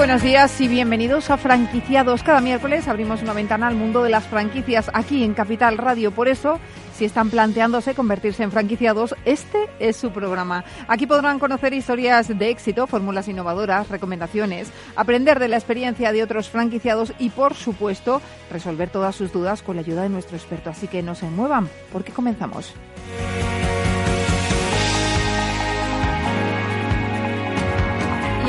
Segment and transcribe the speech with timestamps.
[0.00, 2.22] Buenos días y bienvenidos a Franquiciados.
[2.22, 6.10] Cada miércoles abrimos una ventana al mundo de las franquicias aquí en Capital Radio.
[6.10, 6.58] Por eso,
[6.94, 10.64] si están planteándose convertirse en franquiciados, este es su programa.
[10.88, 16.48] Aquí podrán conocer historias de éxito, fórmulas innovadoras, recomendaciones, aprender de la experiencia de otros
[16.48, 20.70] franquiciados y, por supuesto, resolver todas sus dudas con la ayuda de nuestro experto.
[20.70, 22.72] Así que no se muevan, porque comenzamos.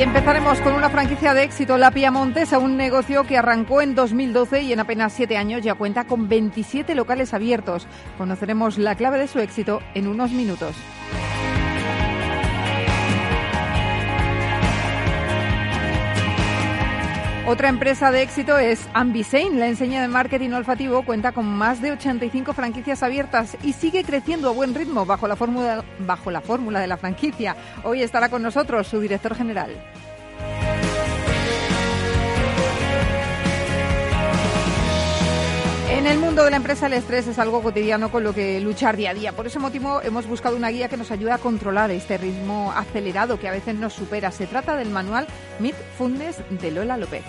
[0.01, 4.73] Empezaremos con una franquicia de éxito, La Piamontesa, un negocio que arrancó en 2012 y
[4.73, 7.85] en apenas siete años ya cuenta con 27 locales abiertos.
[8.17, 10.75] Conoceremos la clave de su éxito en unos minutos.
[17.47, 19.59] Otra empresa de éxito es Ambisein.
[19.59, 24.49] La enseña de marketing olfativo cuenta con más de 85 franquicias abiertas y sigue creciendo
[24.49, 27.55] a buen ritmo bajo la fórmula bajo la fórmula de la franquicia.
[27.83, 29.71] Hoy estará con nosotros su director general.
[36.01, 38.97] En el mundo de la empresa el estrés es algo cotidiano con lo que luchar
[38.97, 39.33] día a día.
[39.33, 43.39] Por ese motivo hemos buscado una guía que nos ayude a controlar este ritmo acelerado
[43.39, 44.31] que a veces nos supera.
[44.31, 45.27] Se trata del manual
[45.59, 47.21] Meet Fundes de Lola López.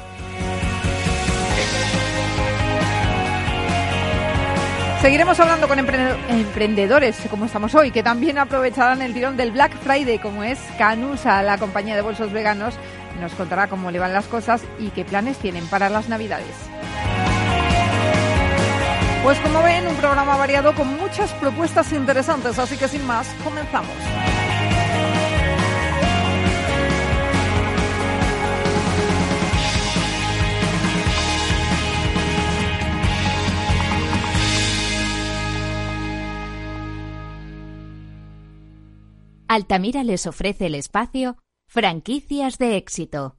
[5.02, 10.18] Seguiremos hablando con emprendedores, como estamos hoy, que también aprovecharán el tirón del Black Friday,
[10.18, 12.76] como es Canusa, la compañía de bolsos veganos.
[13.20, 16.56] Nos contará cómo le van las cosas y qué planes tienen para las Navidades.
[19.22, 23.94] Pues como ven, un programa variado con muchas propuestas interesantes, así que sin más, comenzamos.
[39.46, 41.36] Altamira les ofrece el espacio
[41.68, 43.36] Franquicias de éxito.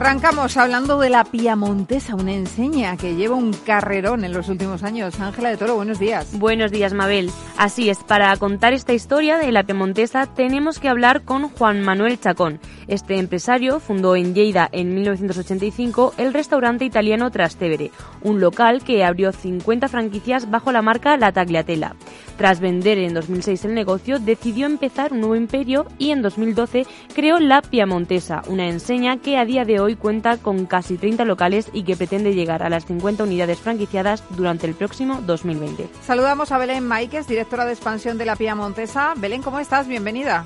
[0.00, 5.20] Arrancamos hablando de la Piamontesa, una enseña que lleva un carrerón en los últimos años.
[5.20, 6.38] Ángela de Toro, buenos días.
[6.38, 7.30] Buenos días, Mabel.
[7.58, 12.18] Así es, para contar esta historia de la Piamontesa tenemos que hablar con Juan Manuel
[12.18, 12.60] Chacón.
[12.88, 17.90] Este empresario fundó en Lleida en 1985 el restaurante italiano Trastevere,
[18.22, 21.94] un local que abrió 50 franquicias bajo la marca La Tagliatella.
[22.38, 27.38] Tras vender en 2006 el negocio, decidió empezar un nuevo imperio y en 2012 creó
[27.38, 31.84] La Piamontesa, una enseña que a día de hoy cuenta con casi 30 locales y
[31.84, 35.88] que pretende llegar a las 50 unidades franquiciadas durante el próximo 2020.
[36.02, 39.14] Saludamos a Belén Maíquez, directora de expansión de La Piamontesa.
[39.16, 39.86] Belén, ¿cómo estás?
[39.88, 40.44] Bienvenida.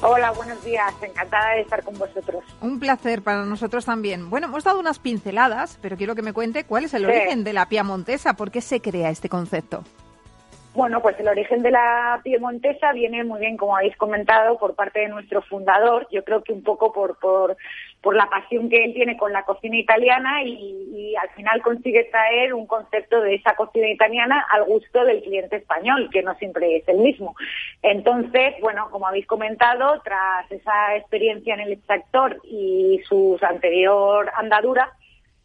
[0.00, 0.94] Hola, buenos días.
[1.02, 2.44] Encantada de estar con vosotros.
[2.60, 4.30] Un placer para nosotros también.
[4.30, 7.08] Bueno, hemos dado unas pinceladas, pero quiero que me cuente cuál es el Sí.
[7.10, 9.82] origen de La Piamontesa, por qué se crea este concepto.
[10.74, 15.00] Bueno, pues el origen de la piemontesa viene muy bien, como habéis comentado, por parte
[15.00, 16.06] de nuestro fundador.
[16.12, 17.56] Yo creo que un poco por, por,
[18.02, 20.86] por la pasión que él tiene con la cocina italiana y,
[21.20, 26.08] al final consigue traer un concepto de esa cocina italiana al gusto del cliente español,
[26.12, 27.34] que no siempre es el mismo.
[27.82, 34.92] Entonces, bueno, como habéis comentado, tras esa experiencia en el sector y su anterior andadura,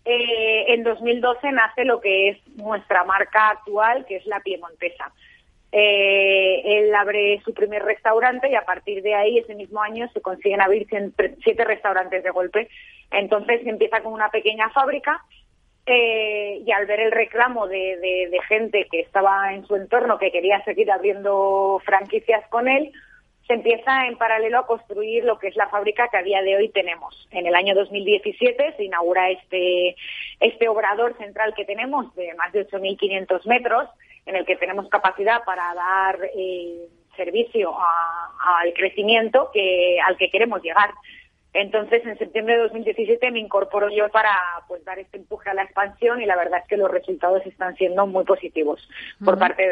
[0.06, 5.12] eh, en 2012 nace lo que es nuestra marca actual, que es la Piemontesa.
[5.76, 10.22] Eh, él abre su primer restaurante y a partir de ahí, ese mismo año, se
[10.22, 10.86] consiguen abrir
[11.44, 12.70] siete restaurantes de golpe.
[13.10, 15.22] Entonces empieza con una pequeña fábrica
[15.88, 20.20] eh, y al ver el reclamo de, de- de gente que estaba en su entorno,
[20.20, 22.92] que quería seguir abriendo franquicias con él,
[23.48, 26.56] se empieza en paralelo a construir lo que es la fábrica que a día de
[26.56, 27.28] hoy tenemos.
[27.32, 29.96] En el año 2017 se inaugura este,
[30.40, 33.90] este obrador central que tenemos de más de 8.500 metros,
[34.26, 37.76] en el que tenemos capacidad para dar eh, servicio
[38.60, 40.92] al crecimiento que, al que queremos llegar.
[41.54, 44.36] Entonces, en septiembre de 2017 me incorporo yo para
[44.68, 47.76] pues dar este empuje a la expansión y la verdad es que los resultados están
[47.76, 48.82] siendo muy positivos
[49.24, 49.64] por parte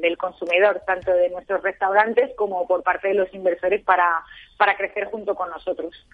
[0.00, 4.22] del consumidor, tanto de nuestros restaurantes como por parte de los inversores para,
[4.56, 6.06] para crecer junto con nosotros.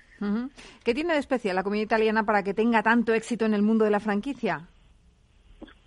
[0.82, 3.84] ¿Qué tiene de especial la comida italiana para que tenga tanto éxito en el mundo
[3.84, 4.68] de la franquicia?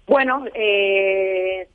[0.07, 1.67] Bueno, eh,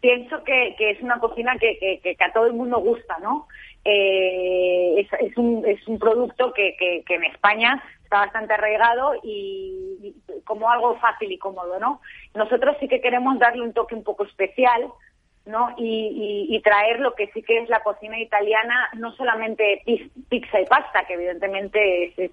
[0.00, 3.48] pienso que, es una cocina que, que, a todo el mundo gusta, ¿no?
[3.84, 10.14] Eh, es, un, es un producto que, que, en España está bastante arraigado y,
[10.44, 12.00] como algo fácil y cómodo, ¿no?
[12.34, 14.86] Nosotros sí que queremos darle un toque un poco especial,
[15.44, 15.74] ¿no?
[15.76, 19.82] Y, y, traer lo que sí que es la cocina italiana, no solamente
[20.28, 22.30] pizza y pasta, que evidentemente es, es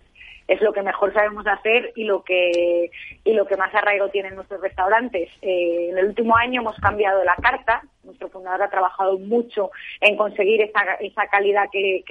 [0.62, 2.90] lo que mejor sabemos hacer y lo que
[3.24, 5.30] y lo que más arraigo tienen nuestros restaurantes.
[5.42, 7.84] Eh, en el último año hemos cambiado la carta.
[8.04, 9.70] Nuestro fundador ha trabajado mucho
[10.02, 12.04] en conseguir esa, esa calidad que,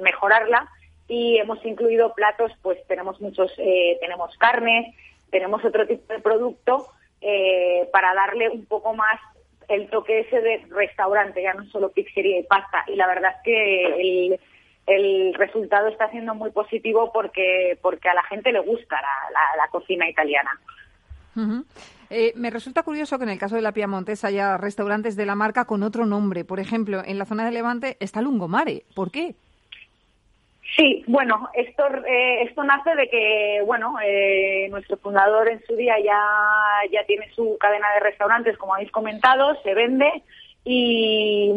[0.00, 0.68] mejorarla
[1.08, 4.92] y hemos incluido platos, pues tenemos muchos, eh, tenemos carnes,
[5.30, 6.88] tenemos otro tipo de producto
[7.20, 9.20] eh, para darle un poco más
[9.68, 12.84] el toque ese de restaurante, ya no solo pizzería y pasta.
[12.86, 14.40] Y la verdad es que el,
[14.86, 18.96] el resultado está siendo muy positivo porque, porque a la gente le gusta
[19.56, 20.50] la, cocina italiana.
[22.08, 25.34] Eh, me resulta curioso que en el caso de la Piamontes haya restaurantes de la
[25.34, 26.44] marca con otro nombre.
[26.44, 28.84] Por ejemplo, en la zona de Levante está Lungomare.
[28.94, 29.34] ¿Por qué?
[30.76, 35.94] Sí, bueno, esto eh, esto nace de que, bueno, eh, nuestro fundador en su día
[36.04, 36.20] ya,
[36.92, 40.22] ya tiene su cadena de restaurantes, como habéis comentado, se vende
[40.64, 41.52] y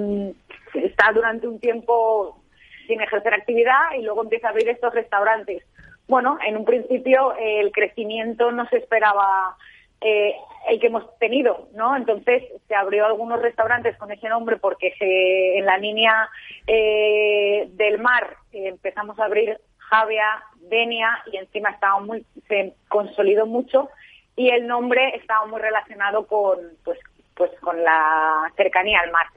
[0.74, 2.40] está durante un tiempo
[2.90, 5.64] sin ejercer actividad y luego empieza a abrir estos restaurantes.
[6.08, 9.56] Bueno, en un principio eh, el crecimiento no se esperaba
[10.02, 10.34] eh,
[10.68, 11.96] el que hemos tenido, ¿no?
[11.96, 16.30] Entonces se abrió algunos restaurantes con ese nombre porque en la línea
[16.66, 23.90] eh, del mar empezamos a abrir Javia, Denia y encima estaba muy, se consolidó mucho
[24.36, 26.98] y el nombre estaba muy relacionado con, pues,
[27.36, 29.28] pues con la cercanía al mar.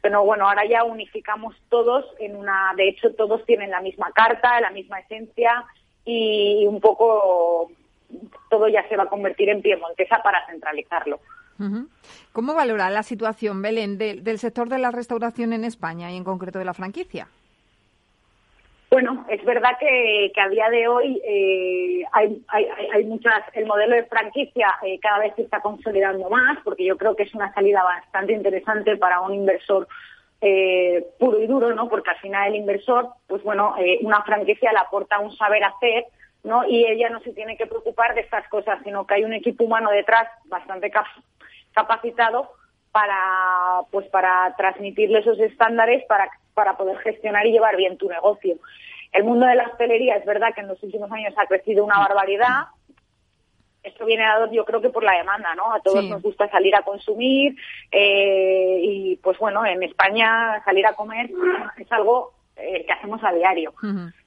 [0.00, 4.60] Pero bueno, ahora ya unificamos todos en una, de hecho todos tienen la misma carta,
[4.60, 5.64] la misma esencia
[6.04, 7.70] y un poco
[8.48, 11.20] todo ya se va a convertir en piemontesa para centralizarlo.
[12.32, 16.58] ¿Cómo valora la situación, Belén, del sector de la restauración en España y en concreto
[16.58, 17.28] de la franquicia?
[18.90, 24.74] Bueno, es verdad que, a día de hoy eh, hay, muchas, el modelo de franquicia
[24.82, 28.32] eh, cada vez se está consolidando más, porque yo creo que es una salida bastante
[28.32, 29.86] interesante para un inversor
[30.40, 31.88] eh, puro y duro, ¿no?
[31.88, 36.06] Porque al final el inversor, pues bueno, una franquicia le aporta un saber hacer,
[36.42, 36.66] ¿no?
[36.66, 39.62] Y ella no se tiene que preocupar de estas cosas, sino que hay un equipo
[39.62, 40.90] humano detrás bastante
[41.72, 42.50] capacitado
[42.90, 48.56] para, pues para transmitirle esos estándares para para poder gestionar y llevar bien tu negocio.
[49.12, 51.98] El mundo de la hostelería es verdad que en los últimos años ha crecido una
[51.98, 52.66] barbaridad.
[53.82, 55.72] Esto viene dado yo creo que por la demanda, ¿no?
[55.72, 57.56] A todos nos gusta salir a consumir
[57.90, 61.30] eh, y pues bueno, en España salir a comer
[61.78, 63.72] es algo eh, que hacemos a diario.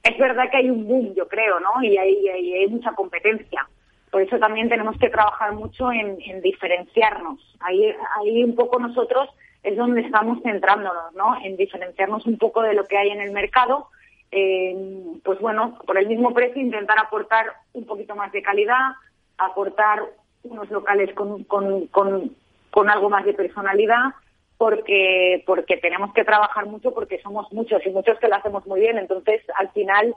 [0.02, 1.82] Es verdad que hay un boom, yo creo, ¿no?
[1.82, 3.66] Y hay, hay, mucha competencia.
[4.10, 7.40] Por eso también tenemos que trabajar mucho en, en diferenciarnos.
[7.60, 9.28] Ahí, ahí un poco nosotros
[9.64, 11.36] es donde estamos centrándonos, ¿no?
[11.42, 13.88] En diferenciarnos un poco de lo que hay en el mercado.
[14.30, 18.92] pues bueno, por el mismo precio intentar aportar un poquito más de calidad,
[19.38, 20.02] aportar
[20.42, 24.12] unos locales con, con, con, algo más de personalidad,
[24.58, 28.80] porque, porque tenemos que trabajar mucho, porque somos muchos y muchos que lo hacemos muy
[28.80, 28.98] bien.
[28.98, 30.14] Entonces, al final,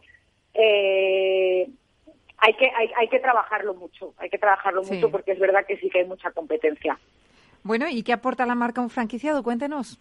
[0.53, 1.69] eh,
[2.39, 5.77] hay que hay, hay que trabajarlo mucho, hay que trabajarlo mucho porque es verdad que
[5.77, 7.00] sí que hay mucha competencia.
[7.67, 9.43] Bueno, ¿y qué aporta la marca un franquiciado?
[9.43, 10.00] Cuéntenos.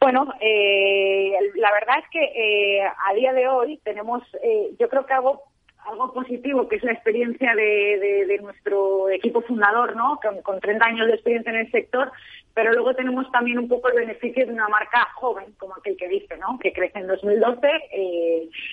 [0.00, 5.04] Bueno, eh, la verdad es que eh, a día de hoy tenemos, eh, yo creo
[5.04, 5.42] que algo
[5.90, 10.20] algo positivo, que es la experiencia de, nuestro equipo fundador, ¿no?
[10.22, 12.12] Con, con, 30 años de experiencia en el sector,
[12.52, 16.06] pero luego tenemos también un poco el beneficio de una marca joven, como aquel que
[16.06, 16.58] dice, ¿no?
[16.58, 17.68] Que crece en 2012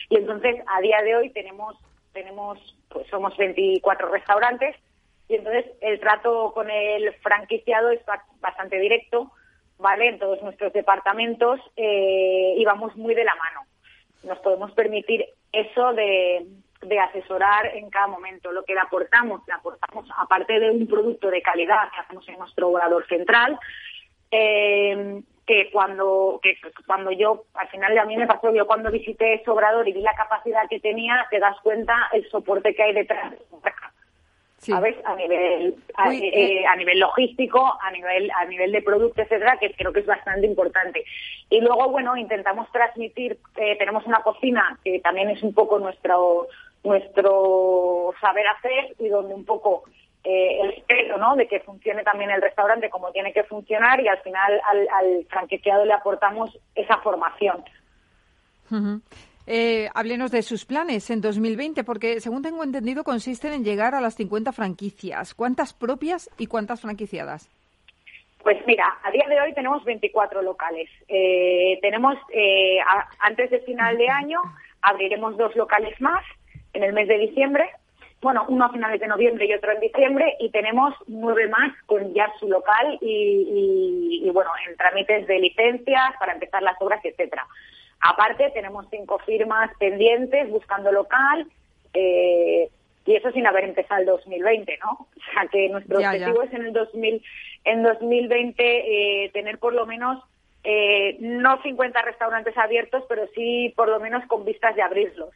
[0.10, 1.78] y entonces a día de hoy tenemos
[2.14, 4.76] tenemos pues somos 24 restaurantes
[5.28, 8.02] y entonces el trato con el franquiciado es
[8.40, 9.32] bastante directo,
[9.80, 10.10] ¿vale?
[10.10, 13.62] En todos nuestros departamentos eh, y vamos muy de la mano.
[14.24, 16.46] Nos podemos permitir eso de,
[17.02, 18.52] asesorar en cada momento.
[18.52, 22.38] Lo que le aportamos, le aportamos, aparte de un producto de calidad que hacemos en
[22.38, 23.58] nuestro obrador central,
[24.30, 29.36] eh, que cuando que cuando yo al final a mí me pasó yo cuando visité
[29.36, 32.94] ese obrador y vi la capacidad que tenía te das cuenta el soporte que hay
[32.94, 33.94] detrás de marca
[34.58, 34.96] ¿sabes?
[35.06, 36.66] A nivel, a, Uy, eh, eh.
[36.66, 40.48] a nivel logístico, a nivel, a nivel de producto, etcétera, que creo que es bastante
[40.48, 41.04] importante.
[41.50, 46.48] Y luego, bueno, intentamos transmitir, eh, tenemos una cocina que también es un poco nuestro,
[46.84, 49.84] nuestro saber hacer y donde un poco
[50.24, 51.36] eh, el espero, ¿no?
[51.36, 55.26] De que funcione también el restaurante como tiene que funcionar y al final al, al
[55.30, 57.64] franquiciado le aportamos esa formación.
[59.48, 64.02] Eh, háblenos de sus planes en 2020, porque según tengo entendido consisten en llegar a
[64.02, 65.34] las 50 franquicias.
[65.36, 67.50] ¿Cuántas propias y cuántas franquiciadas?
[68.44, 70.90] Pues mira, a día de hoy tenemos 24 locales.
[71.08, 72.78] Eh, tenemos, eh,
[73.20, 74.40] antes de final de año,
[74.82, 76.24] abriremos dos locales más
[76.74, 77.70] en el mes de diciembre.
[78.22, 80.36] Bueno, uno a finales de noviembre y otro en diciembre.
[80.40, 83.08] Y tenemos nueve más con ya su local y,
[84.22, 87.46] y- y, bueno, en trámites de licencias para empezar las obras, etcétera.
[88.02, 91.48] Aparte, tenemos cinco firmas pendientes buscando local.
[91.94, 92.70] eh,
[93.08, 94.92] y eso sin haber empezado el 2020, ¿no?
[95.16, 96.26] O sea que nuestro Ya, ya.
[96.28, 97.24] objetivo es en el 2000,
[97.66, 100.24] en 2020 eh, tener por lo menos
[100.64, 105.30] eh, no 50 restaurantes abiertos, pero sí por lo menos con vistas de abrirlos,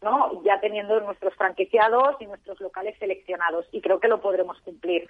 [0.00, 0.42] ¿no?
[0.44, 5.06] Ya teniendo nuestros franquiciados y nuestros locales seleccionados y creo que lo podremos cumplir.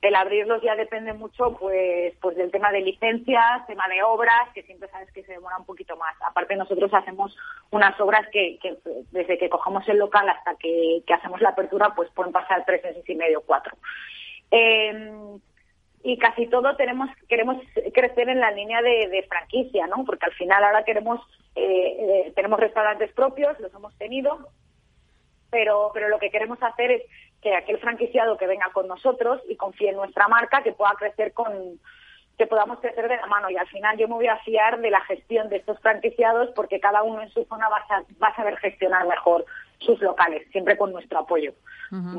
[0.00, 4.62] El abrirlos ya depende mucho, pues, pues del tema de licencias, tema de obras, que
[4.62, 6.14] siempre sabes que se demora un poquito más.
[6.24, 7.36] Aparte nosotros hacemos
[7.70, 8.76] unas obras que, que
[9.10, 12.82] desde que cojamos el local hasta que, que hacemos la apertura, pues pueden pasar tres
[12.84, 13.76] meses y medio, cuatro.
[14.50, 15.38] Eh,
[16.04, 17.56] y casi todo tenemos queremos
[17.92, 20.04] crecer en la línea de, de franquicia, ¿no?
[20.04, 21.20] Porque al final ahora queremos
[21.54, 24.48] eh, eh, tenemos restaurantes propios, los hemos tenido,
[25.50, 27.02] pero pero lo que queremos hacer es
[27.42, 31.32] que aquel franquiciado que venga con nosotros y confíe en nuestra marca, que pueda crecer
[31.32, 31.78] con
[32.36, 34.90] que podamos crecer de la mano y al final yo me voy a fiar de
[34.90, 38.28] la gestión de estos franquiciados porque cada uno en su zona va a, sa- va
[38.28, 39.44] a saber gestionar mejor
[39.78, 41.52] sus locales, siempre con nuestro apoyo.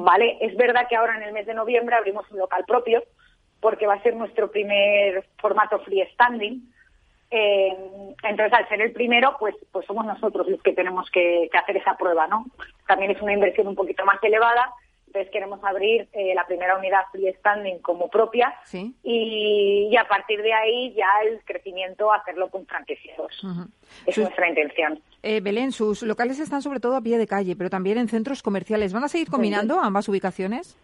[0.03, 0.37] ¿Vale?
[0.41, 3.01] Es verdad que ahora en el mes de noviembre abrimos un local propio
[3.61, 6.69] porque va a ser nuestro primer formato freestanding.
[7.31, 7.77] Eh,
[8.23, 11.77] entonces, al ser el primero, pues, pues somos nosotros los que tenemos que, que hacer
[11.77, 12.45] esa prueba, ¿no?
[12.89, 14.73] También es una inversión un poquito más elevada,
[15.05, 18.93] entonces queremos abrir eh, la primera unidad freestanding como propia Sí.
[19.03, 23.43] y, y a partir de ahí ya el crecimiento hacerlo con franquiciados.
[23.43, 23.67] Ujú.
[24.07, 24.99] Es Sus- nuestra intención.
[25.21, 28.41] Eh, Belén, sus locales están sobre todo a pie de calle, pero también en centros
[28.41, 28.91] comerciales.
[28.91, 30.75] ¿Van a seguir combinando ambas ubicaciones?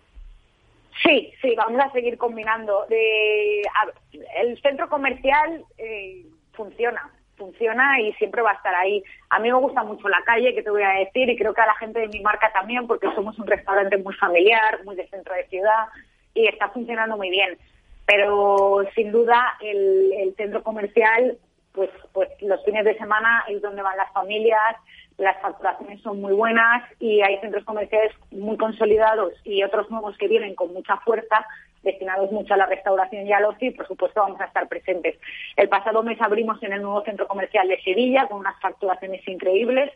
[1.03, 2.85] Sí, sí, vamos a seguir combinando.
[2.87, 9.03] De, a- el centro comercial eh, funciona, funciona y siempre va a estar ahí.
[9.29, 11.61] A mí me gusta mucho la calle, que te voy a decir, y creo que
[11.61, 15.07] a la gente de mi marca también, porque somos un restaurante muy familiar, muy de
[15.07, 15.87] centro de ciudad,
[16.33, 17.57] y está funcionando muy bien.
[18.05, 21.37] Pero sin duda el, el centro comercial,
[21.73, 24.75] pues, pues los fines de semana es donde van las familias,
[25.17, 30.27] las facturaciones son muy buenas y hay centros comerciales muy consolidados y otros nuevos que
[30.27, 31.45] vienen con mucha fuerza,
[31.85, 35.17] destinados mucho a la restauración y al ocio y por supuesto vamos a estar presentes.
[35.55, 39.89] El pasado mes abrimos en el nuevo centro comercial de Sevilla con unas facturaciones increíbles.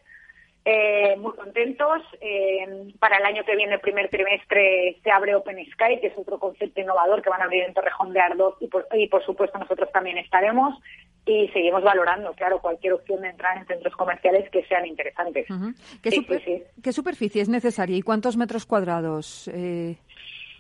[0.66, 2.02] Eh, muy contentos.
[2.22, 6.18] Eh, para el año que viene, el primer trimestre, se abre Open Sky, que es
[6.18, 9.24] otro concepto innovador que van a abrir en Torrejón de Ardoz y por, y por
[9.26, 10.78] supuesto nosotros también estaremos
[11.26, 15.50] y seguimos valorando, claro, cualquier opción de entrar en centros comerciales que sean interesantes.
[15.50, 15.72] Ujú.
[16.04, 16.82] ¿Qué, Sí, super- sí, sí.
[16.84, 19.48] qué superficie es necesaria y cuántos metros cuadrados?
[19.54, 19.96] Eh,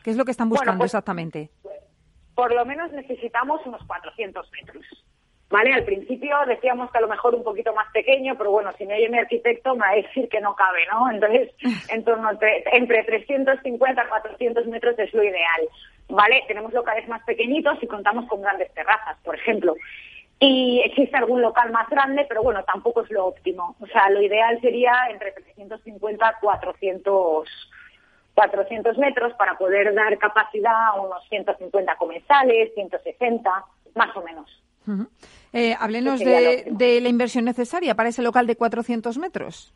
[0.03, 1.49] ¿Qué es lo que están Bueno, buscando pues- exactamente?
[2.35, 4.85] por lo menos necesitamos unos 400 metros.
[5.49, 5.73] ¿Vale?
[5.73, 8.93] Al principio decíamos que a lo mejor un poquito más pequeño, pero bueno, si me
[8.93, 11.09] oye mi arquitecto me va a decir que no cabe, ¿no?
[11.11, 11.49] Entonces,
[11.89, 12.29] en torno
[12.71, 15.67] entre 350 y 400 metros es lo ideal.
[16.07, 16.43] ¿Vale?
[16.47, 19.75] Tenemos locales más pequeñitos y contamos con grandes terrazas, por ejemplo.
[20.39, 23.75] Y existe algún local más grande, pero bueno, tampoco es lo óptimo.
[23.81, 27.49] O sea, lo ideal sería entre 350 y 400
[28.39, 33.51] 400 metros para poder dar capacidad a unos 150 comensales, 160,
[33.95, 34.63] más o menos.
[35.51, 39.73] Eh, háblenos de, de la inversión necesaria para ese local de 400 metros.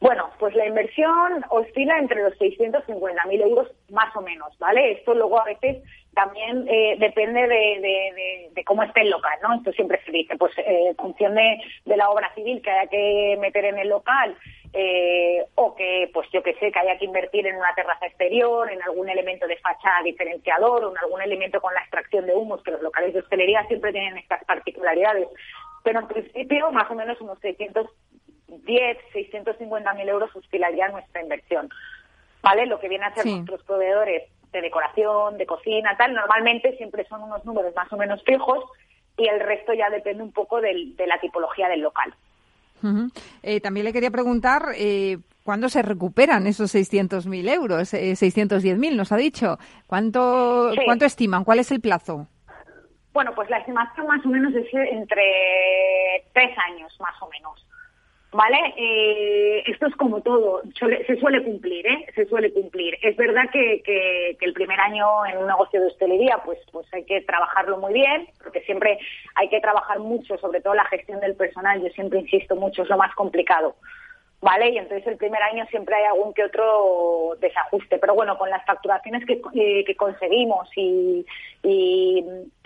[0.00, 4.92] Bueno, pues la inversión oscila entre los 650.000 euros más o menos, ¿vale?
[4.92, 5.82] Esto luego a veces
[6.12, 9.54] también eh, depende de, de- de- de cómo esté el local, ¿no?
[9.54, 12.90] Esto siempre se dice, pues eh, en función de, de la obra civil que haya
[12.90, 14.36] que meter en el local
[14.78, 18.70] eh, o que, pues yo que sé, que haya que invertir en una terraza exterior,
[18.70, 22.62] en algún elemento de fachada diferenciador o en algún elemento con la extracción de humos,
[22.62, 25.28] que los locales de hostelería siempre tienen estas particularidades.
[25.82, 27.86] Pero en principio, más o menos unos 600
[28.48, 31.68] 10, 650 mil euros oscilaría nuestra inversión.
[32.42, 32.66] ¿Vale?
[32.66, 33.34] Lo que viene a ser Sí.
[33.34, 38.22] nuestros proveedores de decoración, de cocina, tal, normalmente siempre son unos números más o menos
[38.24, 38.62] fijos
[39.16, 42.14] y el resto ya depende un poco del- de la tipología del local.
[43.42, 47.94] Eh, también le quería preguntar, eh, ¿cuándo se recuperan esos 600.000 euros?
[47.94, 49.58] Eh, 610.000 nos ha dicho.
[49.86, 50.80] ¿Cuánto, Sí.
[50.84, 51.44] ¿Cuánto estiman?
[51.44, 52.28] ¿Cuál es el plazo?
[53.12, 55.22] Bueno, pues la estimación más o menos es entre
[56.34, 57.66] tres años, más o menos.
[58.32, 58.58] ¿Vale?
[58.76, 60.60] Eh, esto es como todo,
[61.06, 62.06] se suele cumplir, ¿eh?
[62.14, 62.98] Se suele cumplir.
[63.00, 66.86] Es verdad que, que- que el primer año en un negocio de hostelería, pues, pues
[66.92, 68.98] hay que trabajarlo muy bien, porque siempre
[69.36, 72.88] hay que trabajar mucho, sobre todo la gestión del personal, yo siempre insisto mucho, es
[72.90, 73.76] lo más complicado.
[74.42, 74.68] ¿Vale?
[74.68, 77.98] Y entonces el primer año siempre hay algún que otro desajuste.
[77.98, 81.24] Pero bueno, con las facturaciones que, eh, que conseguimos y,
[81.62, 82.22] y,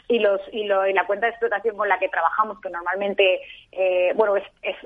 [0.08, 3.40] y los, y, lo- y la cuenta de explotación con la que trabajamos, que normalmente,
[3.70, 4.76] eh, bueno, es, es,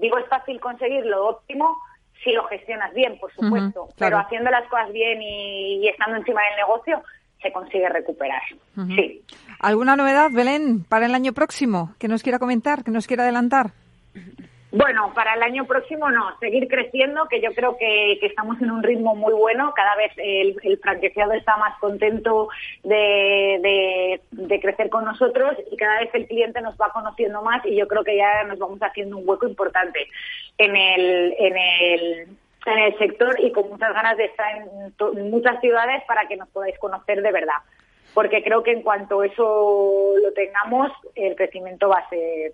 [0.00, 1.76] digo, es fácil conseguir lo óptimo
[2.24, 3.86] si lo gestionas bien, por supuesto.
[3.96, 4.18] Pero claro.
[4.18, 7.02] haciendo las cosas bien y, y estando encima del negocio,
[7.40, 8.42] se consigue recuperar.
[8.74, 9.22] Sí.
[9.60, 13.70] ¿Alguna novedad, Belén, para el año próximo que nos quiera comentar, que nos quiera adelantar?
[14.70, 18.82] Bueno, para el año próximo no, seguir creciendo, que yo creo que, estamos en un
[18.82, 19.72] ritmo muy bueno.
[19.74, 22.48] Cada vez el, el franquiciado está más contento
[22.84, 24.20] de,
[24.60, 28.04] crecer con nosotros y cada vez el cliente nos va conociendo más y yo creo
[28.04, 30.06] que ya nos vamos haciendo un hueco importante
[30.58, 32.28] en el, en el,
[32.66, 36.48] en el sector y con muchas ganas de estar en muchas ciudades para que nos
[36.50, 37.62] podáis conocer de verdad.
[38.12, 42.52] Porque creo que en cuanto eso lo tengamos, el crecimiento va a ser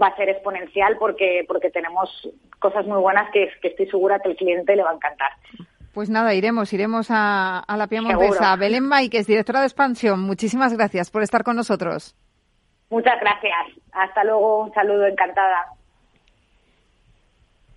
[0.00, 2.28] va a ser exponencial porque porque tenemos
[2.58, 5.30] cosas muy buenas que, que estoy segura que el cliente le va a encantar.
[5.94, 8.32] Pues nada, iremos, iremos a, a la Piemontesa.
[8.32, 8.56] Seguro.
[8.58, 12.14] Belén Maíquez, directora de expansión, muchísimas gracias por estar con nosotros.
[12.90, 13.82] Muchas gracias.
[13.92, 14.64] Hasta luego.
[14.64, 15.06] Un saludo.
[15.06, 15.66] Encantada.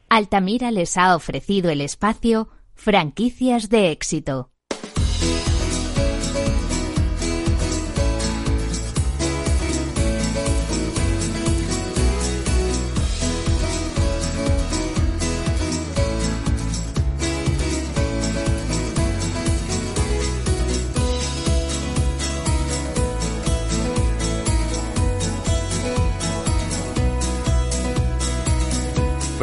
[0.10, 4.50] Altamira les ha ofrecido el espacio Franquicias de éxito.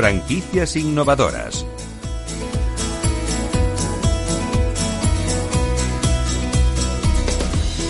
[0.09, 1.67] Franquicias innovadoras.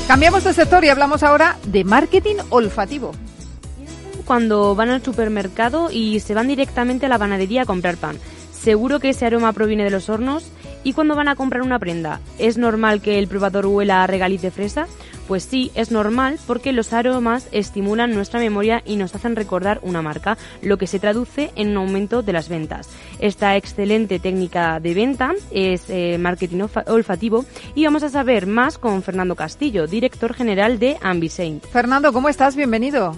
[0.08, 3.12] Cambiamos de sector y hablamos ahora de marketing olfativo.
[4.24, 8.18] cuando van al supermercado y se van directamente a la panadería a comprar pan.
[8.52, 10.50] Seguro que ese aroma proviene de los hornos.
[10.82, 12.20] ¿Y cuando van a comprar una prenda?
[12.36, 14.88] ¿Es normal que el probador huela a regaliz de fresa?
[15.28, 20.00] Pues sí, es normal porque los aromas estimulan nuestra memoria y nos hacen recordar una
[20.00, 22.88] marca, lo que se traduce en un aumento de las ventas.
[23.18, 28.78] Esta excelente técnica de venta es eh, marketing olfa- olfativo y vamos a saber más
[28.78, 31.62] con Fernando Castillo, director general de Ambisaint.
[31.66, 32.56] Fernando, ¿cómo estás?
[32.56, 33.14] Bienvenido.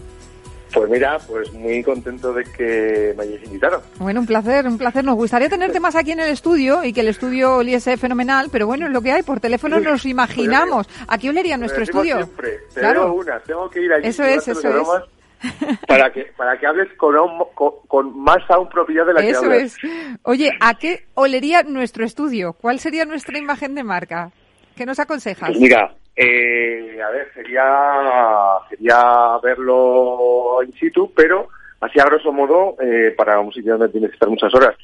[0.72, 3.82] Pues mira, pues muy contento de que me hayáis invitado.
[3.98, 5.04] Bueno, un placer, un placer.
[5.04, 8.66] Nos gustaría tenerte más aquí en el estudio y que el estudio oliese fenomenal, pero
[8.66, 9.22] bueno, es lo que hay.
[9.22, 10.88] Por teléfono nos imaginamos.
[11.08, 12.24] ¿A qué olería nuestro Lo decimos estudio?
[12.24, 12.50] Siempre.
[12.74, 13.12] Te Claro.
[13.14, 14.06] una, tengo que ir allí.
[14.08, 14.88] Eso es, eso es.
[15.88, 19.30] Para que, para que hables con, aún- con, con más aún propiedad de la que
[19.30, 19.62] Eso hablas.
[19.62, 19.76] es.
[20.22, 22.52] Oye, ¿a qué olería nuestro estudio?
[22.52, 24.30] ¿Cuál sería nuestra imagen de marca?
[24.76, 25.48] ¿Qué nos aconsejas?
[25.48, 27.64] Pues mira, eh, a ver, sería,
[28.68, 31.48] sería verlo in situ, pero
[31.80, 34.76] así a grosso modo, eh, para un sitio donde tienes que estar muchas horas,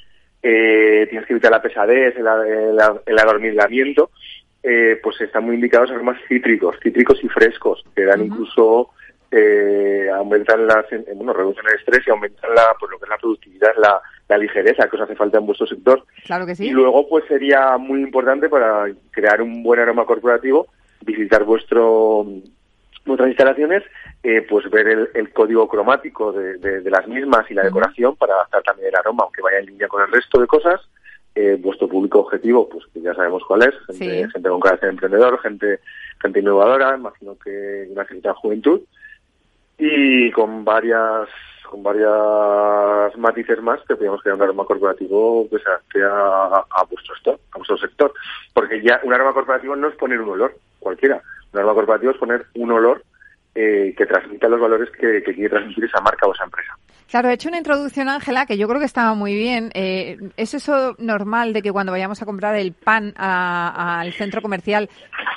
[0.43, 4.11] eh, tienes que evitar la pesadez, el, el, el adormilamiento,
[4.63, 8.91] eh, pues están muy indicados aromas cítricos, cítricos y frescos, que dan incluso,
[9.31, 13.11] eh, aumentan las, eh, bueno, reducen el estrés y aumentan la, pues lo que es
[13.11, 16.05] la productividad, la, la ligereza que os hace falta en vuestro sector.
[16.25, 16.69] Claro que sí.
[16.69, 20.69] Y luego, pues sería muy importante para crear un buen aroma corporativo,
[21.03, 22.27] visitar vuestro
[23.05, 23.85] vuestras instalaciones,
[24.23, 28.17] eh, pues ver el, el código cromático de, de- de las mismas y la decoración
[28.17, 30.81] para adaptar también el aroma, aunque vaya en línea con el resto de cosas.
[31.39, 34.31] Eh, vuestro público objetivo, pues que ya sabemos cuál es, gente, Sí.
[34.33, 35.81] gente con carácter emprendedor, gente,
[36.21, 38.81] gente innovadora, imagino que una cierta juventud,
[39.79, 41.29] y con varias
[41.71, 46.85] con varias matices más que podríamos crear un aroma corporativo que se adapte a, a
[46.89, 48.15] vuestro sector, a vuestro sector.
[48.55, 50.57] Porque ya un aroma corporativo no es poner un olor
[50.87, 51.21] cualquiera.
[51.53, 53.03] Un aroma corporativo es poner un olor
[53.55, 56.77] eh, que transmita los valores que, quiere transmitir esa marca o esa empresa.
[57.09, 59.71] Claro, he hecho una introducción, Ángela, que yo creo que estaba muy bien.
[59.75, 64.91] Eh, ¿Es eso normal de que cuando vayamos a comprar el pan al centro comercial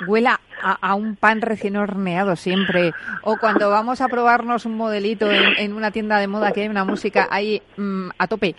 [0.06, 2.92] huela a, a un pan recién horneado siempre?
[3.22, 6.68] O cuando vamos a probarnos un modelito en, en una tienda de moda que hay
[6.68, 8.54] una música ahí mm, a tope,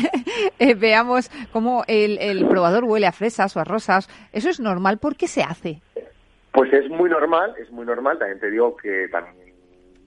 [0.58, 4.10] eh, veamos cómo el, el probador huele a fresas o a rosas.
[4.32, 4.98] ¿Eso es normal?
[4.98, 5.80] ¿Por qué se hace?
[6.52, 8.18] Pues es muy normal, es muy normal.
[8.18, 9.54] También te digo que también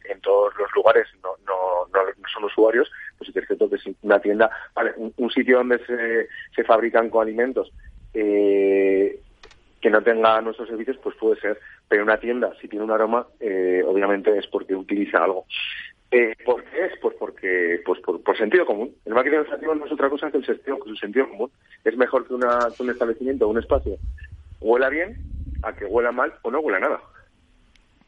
[0.06, 2.00] en todos los lugares no, no, no,
[2.34, 6.64] son usuarios, pues es cierto que es una tienda, vale, un, sitio donde se, se
[6.64, 7.72] fabrican alimentos
[8.14, 9.20] eh,
[9.80, 11.60] que no tenga nuestros servicios, pues puede ser.
[11.88, 15.46] Pero una tienda, si tiene un aroma, eh, obviamente es porque utiliza algo.
[16.12, 17.00] Eh, ¿Por qué es?
[17.02, 18.94] Pues porque, pues por, sentido común.
[19.06, 21.52] El marketing olfativo no es otra cosa que el sentido, que el sentido común.
[21.84, 23.98] Es mejor que, una, que un establecimiento, un espacio,
[24.62, 25.18] huela bien
[25.64, 27.02] a que huela mal o no huela nada.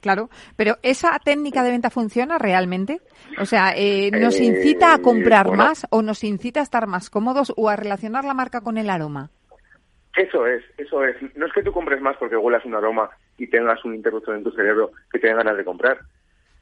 [0.01, 2.99] Claro, pero ¿esa técnica de venta funciona realmente?
[3.39, 7.53] O sea, eh, ¿nos incita a comprar más o nos incita a estar más cómodos
[7.55, 9.29] o a relacionar la marca con el aroma?
[10.17, 11.15] Eso es, eso es.
[11.37, 14.43] No es que tú compres más porque huelas un aroma y tengas un interruptor en
[14.43, 15.99] tu cerebro que te den ganas de comprar.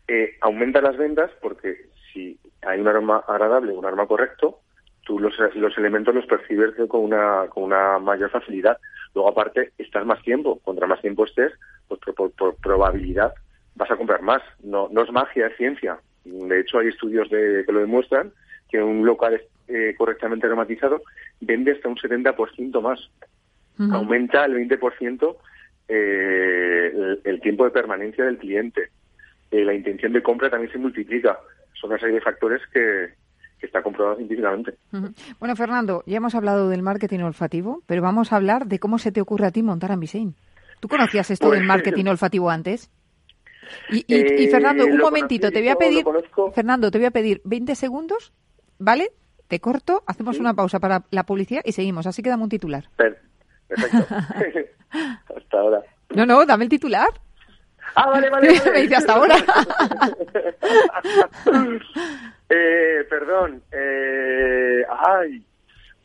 [0.07, 4.59] Eh, aumenta las ventas porque si hay un aroma agradable, un aroma correcto,
[5.03, 8.77] tú los, los elementos los percibes con una, con una mayor facilidad.
[9.13, 10.59] Luego, aparte, estás más tiempo.
[10.59, 11.51] Contra más tiempo estés,
[11.87, 13.33] pues por, probabilidad
[13.75, 14.41] vas a comprar más.
[14.63, 15.99] No, no es magia, es ciencia.
[16.23, 18.31] De hecho, hay estudios de, que lo demuestran
[18.69, 21.01] que un local eh, correctamente aromatizado
[21.41, 23.09] vende hasta un 70% más.
[23.91, 25.35] Aumenta el 20%
[25.87, 28.91] eh, el, el, tiempo de permanencia del cliente.
[29.49, 31.39] Eh, la intención de compra también se multiplica.
[31.73, 33.09] Son una serie de factores que,
[33.61, 34.75] que está comprobado científicamente.
[35.39, 39.11] Bueno, Fernando, ya hemos hablado del marketing olfativo, pero vamos a hablar de cómo se
[39.11, 40.35] te ocurre a ti montar Ambisein.
[40.79, 42.89] ¿Tú conocías esto del pues, marketing olfativo antes?
[43.89, 46.03] Y, y, Fernando, un momentito, te voy a pedir,
[46.53, 48.33] Fernando, te voy a pedir 20 segundos,
[48.79, 49.11] ¿vale?
[49.47, 52.07] Te corto, hacemos una pausa para la publicidad y seguimos.
[52.07, 52.89] Así que dame un titular.
[52.95, 53.21] Perfecto.
[55.37, 55.83] Hasta ahora.
[56.15, 57.09] No, no, dame el titular.
[57.95, 58.47] Ah, vale, vale.
[58.59, 58.71] vale.
[58.71, 59.35] Me dice hasta ahora.
[62.51, 63.61] eh, perdón.
[63.71, 65.43] Eh, ay.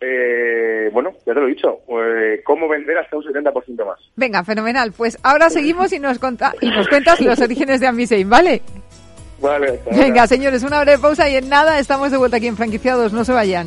[0.01, 1.81] Eh, bueno, ya te lo he dicho.
[1.89, 3.99] Eh, ¿Cómo vender hasta un 70% más?
[4.15, 4.93] Venga, fenomenal.
[4.93, 8.63] Pues ahora seguimos y nos, conta y nos cuentas los orígenes de Ambisein, ¿vale?
[9.41, 9.81] Vale.
[9.91, 13.13] Venga, señores, una breve pausa y en nada estamos de vuelta aquí en Franquiciados.
[13.13, 13.67] No se vayan.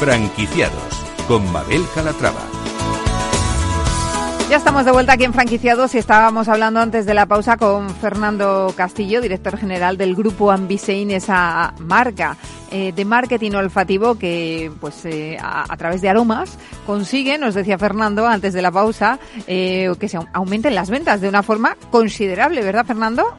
[0.00, 2.40] Franquiciados con Mabel Calatrava.
[4.48, 7.90] Ya estamos de vuelta aquí en Franquiciados y estábamos hablando antes de la pausa con
[7.90, 12.38] Fernando Castillo, director general del grupo Ambisein, esa marca
[12.70, 18.26] eh, de marketing olfativo que, pues, eh, a, través de aromas consigue, nos decía Fernando
[18.26, 22.86] antes de la pausa, eh, que se aumenten las ventas de una forma considerable, ¿verdad,
[22.86, 23.36] Fernando?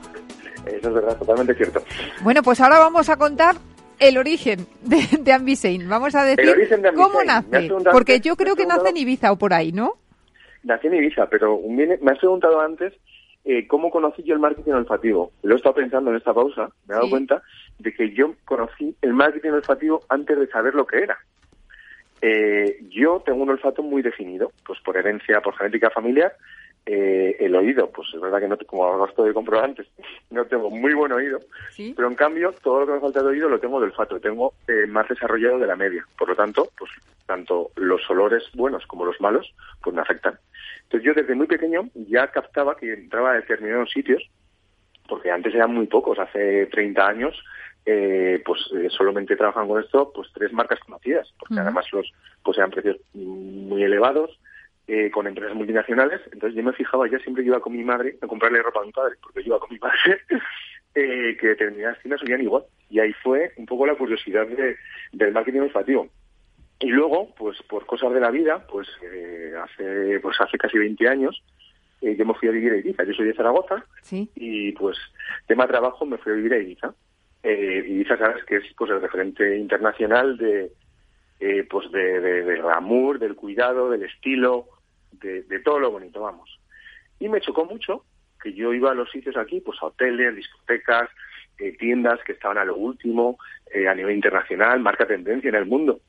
[0.67, 1.82] Eso es verdad, totalmente cierto.
[2.21, 3.56] Bueno, pues ahora vamos a contar
[4.02, 7.70] el origen de, de Vamos a decir cómo nace.
[7.92, 9.94] Porque yo creo que nace en Ibiza o por ahí, ¿no?
[10.64, 12.94] Nací en Ibiza, pero me has preguntado antes
[13.46, 15.32] eh, cómo conocí yo el marketing olfativo.
[15.44, 17.44] Lo he estado pensando en esta pausa, me he dado cuenta
[17.80, 21.18] de que yo conocí el marketing olfativo antes de saber lo que era.
[22.22, 26.34] Eh, yo tengo un olfato muy definido, pues por herencia, por genética familiar,
[26.86, 29.88] eh, el oído, pues es verdad que no, como lo estoy de antes,
[30.32, 31.39] no tengo muy buen oído,
[31.96, 34.54] pero en cambio todo lo que me falta de oído lo tengo del olfato, tengo
[34.67, 36.06] eh, más desarrollado de la media.
[36.17, 36.89] Por lo tanto, pues
[37.28, 40.39] tanto los olores buenos como los malos, pues me afectan.
[40.84, 44.24] Entonces yo desde muy pequeño ya captaba que entraba a determinados sitios,
[45.08, 47.44] porque antes eran muy pocos, hace 30 años,
[47.86, 48.60] eh, pues
[48.96, 52.12] solamente trabajan con esto pues tres marcas conocidas, porque además los
[52.44, 54.39] pues eran precios muy elevados,
[54.88, 56.22] eh, con empresas multinacionales.
[56.32, 58.91] Entonces yo me fijaba, ya siempre iba con mi madre a comprarle ropa a mi
[58.91, 60.22] padre, porque yo iba con mi madre,
[60.96, 62.63] eh, que determinadas tiendas oían igual.
[62.89, 64.76] Y ahí fue un poco la curiosidad de,
[65.12, 66.08] del marketing olfativo.
[66.80, 71.08] Y luego, pues por cosas de la vida, pues eh, hace pues hace casi 20
[71.08, 71.44] años,
[72.02, 73.04] eh, yo me fui a vivir a Ibiza.
[73.04, 73.86] Yo soy de Zaragoza
[74.36, 74.98] y pues
[75.48, 76.94] tema trabajo me fui a vivir a Ibiza.
[77.44, 80.72] Eh, Ibiza, sabes que es pues el referente internacional de
[81.69, 84.67] pues de, de, del glamour, del cuidado, del estilo,
[85.21, 86.60] de, todo lo bonito, vamos.
[87.19, 88.06] Y me chocó mucho
[88.41, 91.10] que yo iba a los sitios aquí, pues a hoteles, discotecas,
[91.60, 93.38] eh, tiendas que estaban a lo último,
[93.71, 95.99] eh, a nivel internacional, marca tendencia en el mundo.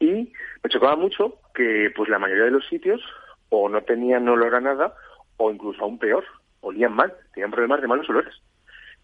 [0.00, 0.32] Y
[0.62, 3.00] me chocaba mucho que pues la mayoría de los sitios
[3.48, 4.94] o no tenían olor a nada
[5.36, 6.24] o incluso aún peor,
[6.60, 8.34] olían mal, tenían problemas de malos olores.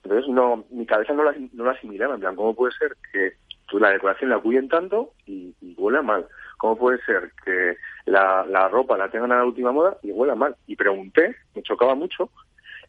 [0.02, 3.34] Entonces no, mi cabeza no la, no la asimilaba, en plan, ¿cómo puede ser que
[3.70, 5.12] pues, la decoración la cuiden tanto
[5.82, 6.26] huela mal?
[6.58, 10.34] ¿Cómo puede ser que la, la ropa la tengan a la última moda y huela
[10.34, 10.56] mal?
[10.66, 12.30] Y pregunté, me chocaba mucho,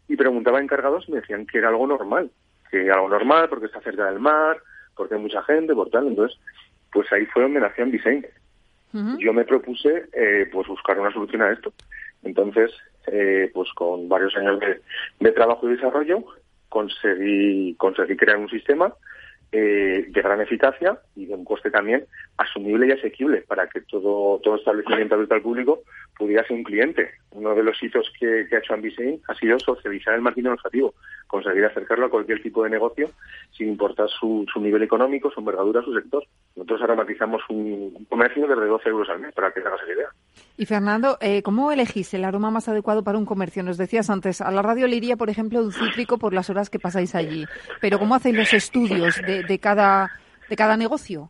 [0.08, 2.30] y preguntaba a encargados y me decían que era algo normal,
[2.70, 4.58] que era algo normal porque está cerca del mar,
[4.96, 6.08] porque hay mucha gente, por tal.
[6.08, 6.38] Entonces,
[6.92, 8.26] pues ahí fue donde nació Ambisein.
[9.18, 11.74] Yo me propuse eh, pues buscar una solución a esto.
[12.22, 12.72] Entonces,
[13.08, 14.82] eh, pues con varios años de,
[15.20, 16.24] de trabajo y desarrollo,
[16.70, 18.94] conseguí, conseguí crear un sistema
[19.52, 22.06] eh, de gran eficacia y de un coste también
[22.38, 25.80] asumible y asequible para que todo, todo establecimiento abierto al público
[26.18, 27.12] pudiera ser un cliente.
[27.32, 30.94] Uno de los hitos que, ha hecho Ambisein ha sido socializar el marketing objetivo,
[31.28, 33.10] conseguir acercarlo a cualquier tipo de negocio
[33.52, 36.24] sin importar su, su nivel económico, su envergadura, su sector.
[36.56, 40.08] Nosotros aromatizamos un, comercio de 12 euros al mes, para que hagas la idea.
[40.58, 43.64] Y Fernando, eh, ¿cómo elegís el aroma más adecuado para un comercio?
[43.64, 46.70] Nos decías antes, a la radio le iría, por ejemplo, un cítrico por las horas
[46.70, 47.46] que pasáis allí.
[47.82, 50.12] Pero ¿cómo hacéis los estudios de, de cada,
[50.50, 51.30] de cada negocio?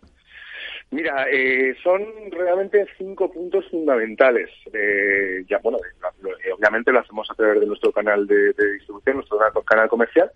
[0.93, 4.47] Mira, eh, son realmente cinco puntos fundamentales.
[4.71, 9.39] Eh, ya, bueno, eh, obviamente lo hacemos a través de nuestro canal de, distribución, nuestro
[9.65, 10.31] canal comercial.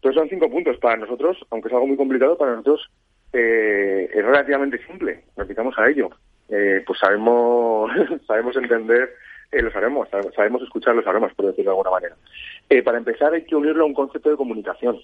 [0.00, 2.90] Pero son cinco puntos para nosotros, aunque es algo muy complicado, para nosotros
[3.32, 5.22] es relativamente simple.
[5.36, 6.08] Nos dedicamos a ello.
[6.48, 7.90] pues sabemos,
[8.26, 9.14] sabemos entender
[9.52, 12.16] los aromas, sabemos escuchar los aromas, por decirlo de alguna manera.
[12.82, 14.98] para empezar, hay que unirlo a un concepto de comunicación.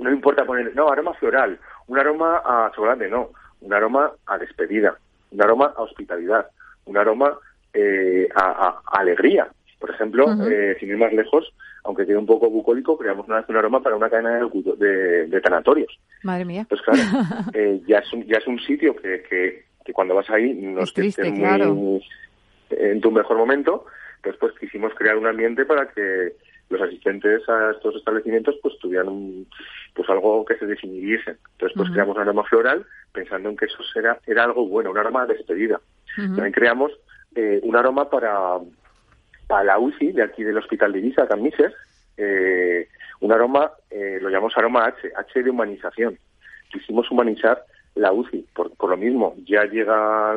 [0.00, 4.96] No importa poner, no, aroma floral, un aroma a chocolate, no un aroma a despedida,
[5.30, 6.46] un aroma a hospitalidad,
[6.86, 7.38] un aroma
[7.72, 9.48] eh, a, alegría.
[9.78, 13.48] Por ejemplo, eh, sin ir más lejos, aunque quede un poco bucólico, creamos una vez
[13.48, 15.98] un aroma para una cadena de, de, tanatorios.
[16.22, 16.66] Madre mía.
[16.68, 17.00] Pues claro,
[17.54, 20.92] eh, ya, es un, ya es un sitio que, que, cuando vas ahí no es
[20.92, 22.00] triste, muy
[22.70, 23.86] en tu mejor momento.
[24.16, 26.34] Entonces, pues quisimos crear un ambiente para que
[26.68, 29.46] los asistentes a estos establecimientos pues tuvieran
[29.94, 31.36] pues algo que se definiese.
[31.52, 34.98] Entonces pues creamos un aroma floral pensando en que eso era, era algo bueno, un
[34.98, 35.80] aroma de despedida.
[36.16, 36.92] También creamos
[37.34, 38.58] eh, un aroma para,
[39.46, 41.72] para la UCI de aquí del Hospital de Ibiza, Camises,
[42.16, 42.88] eh,
[43.20, 46.18] un aroma, eh, lo llamamos aroma H, H de humanización.
[46.72, 50.34] Quisimos humanizar la UCI, por, por lo mismo, ya llega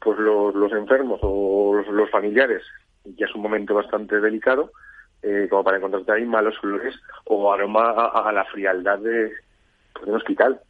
[0.00, 2.62] pues los, los enfermos o los, los familiares,
[3.04, 4.72] ya es un momento bastante delicado,
[5.22, 9.32] eh, como para encontrarte ahí malos olores o aroma a, a la frialdad de,
[9.92, 10.60] pues, de un hospital.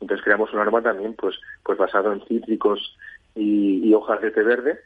[0.00, 2.96] Entonces creamos un aroma también pues, pues basado en cítricos
[3.34, 4.80] y, y hojas de té verde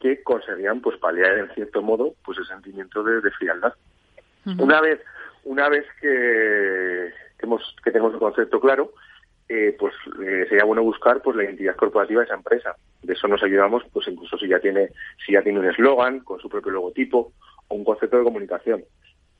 [0.00, 3.74] que conseguían pues paliar en cierto modo pues el sentimiento de, de frialdad.
[4.58, 5.00] Una vez
[5.44, 8.92] una vez que, que, hemos, que tenemos el concepto claro,
[9.48, 12.76] eh, pues eh, sería bueno buscar pues la identidad corporativa de esa empresa.
[13.02, 14.90] De eso nos ayudamos, pues incluso si ya tiene
[15.24, 17.32] si ya tiene un eslogan con su propio logotipo
[17.70, 18.84] un concepto de comunicación.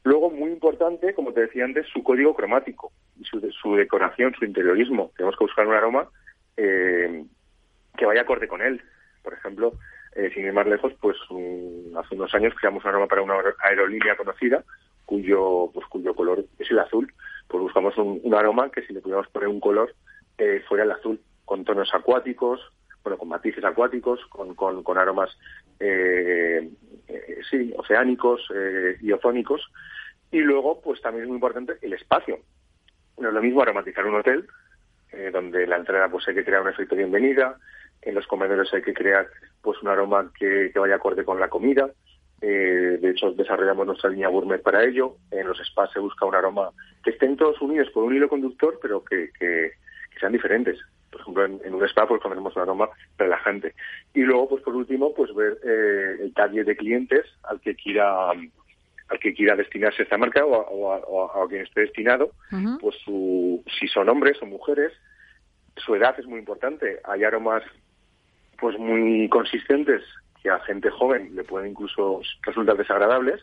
[0.02, 2.90] Luego, muy importante, como te decía antes, su código cromático
[3.24, 5.12] su, su decoración, su interiorismo.
[5.16, 6.08] Tenemos que buscar un aroma
[6.56, 7.24] eh,
[7.96, 8.80] que vaya acorde con él.
[9.22, 9.74] Por ejemplo,
[10.14, 13.34] eh, sin ir más lejos, pues un, hace unos años creamos un aroma para una
[13.64, 14.64] aerolínea conocida
[15.04, 17.12] cuyo pues cuyo color es el azul.
[17.48, 19.94] Pues buscamos un, un aroma que si le pudiéramos poner un color
[20.38, 22.60] eh, fuera el azul, con tonos acuáticos,
[23.02, 25.36] bueno, con matices acuáticos, con, con, con aromas
[25.78, 26.68] eh,
[27.08, 29.62] eh, sí, oceánicos eh, y ozónicos.
[30.30, 32.38] Y luego, pues también es muy importante el espacio.
[33.18, 34.46] No es lo mismo aromatizar un hotel,
[35.12, 37.58] eh, donde la entrada pues hay que crear un efecto bienvenida,
[38.02, 39.26] en los comedores hay que crear
[39.60, 41.90] pues un aroma que, que vaya acorde con la comida.
[42.40, 45.16] Eh, de hecho, desarrollamos nuestra línea gourmet para ello.
[45.30, 46.70] En los spas se busca un aroma
[47.04, 49.72] que estén todos unidos por un hilo conductor, pero que, que
[50.18, 50.78] sean diferentes.
[51.10, 53.74] Por ejemplo, en, en, un spa pues ponemos un aroma relajante.
[54.14, 58.30] Y luego, pues por último, pues ver eh, el target de clientes al que quiera
[58.30, 62.30] al que quiera destinarse esta marca o a, o a, o a quien esté destinado,
[62.52, 62.80] uh -huh.
[62.80, 64.92] pues su, si son hombres o mujeres,
[65.76, 67.00] su edad es muy importante.
[67.04, 67.64] Hay aromas
[68.60, 70.02] pues muy consistentes
[70.42, 73.40] que a gente joven le pueden incluso resultar desagradables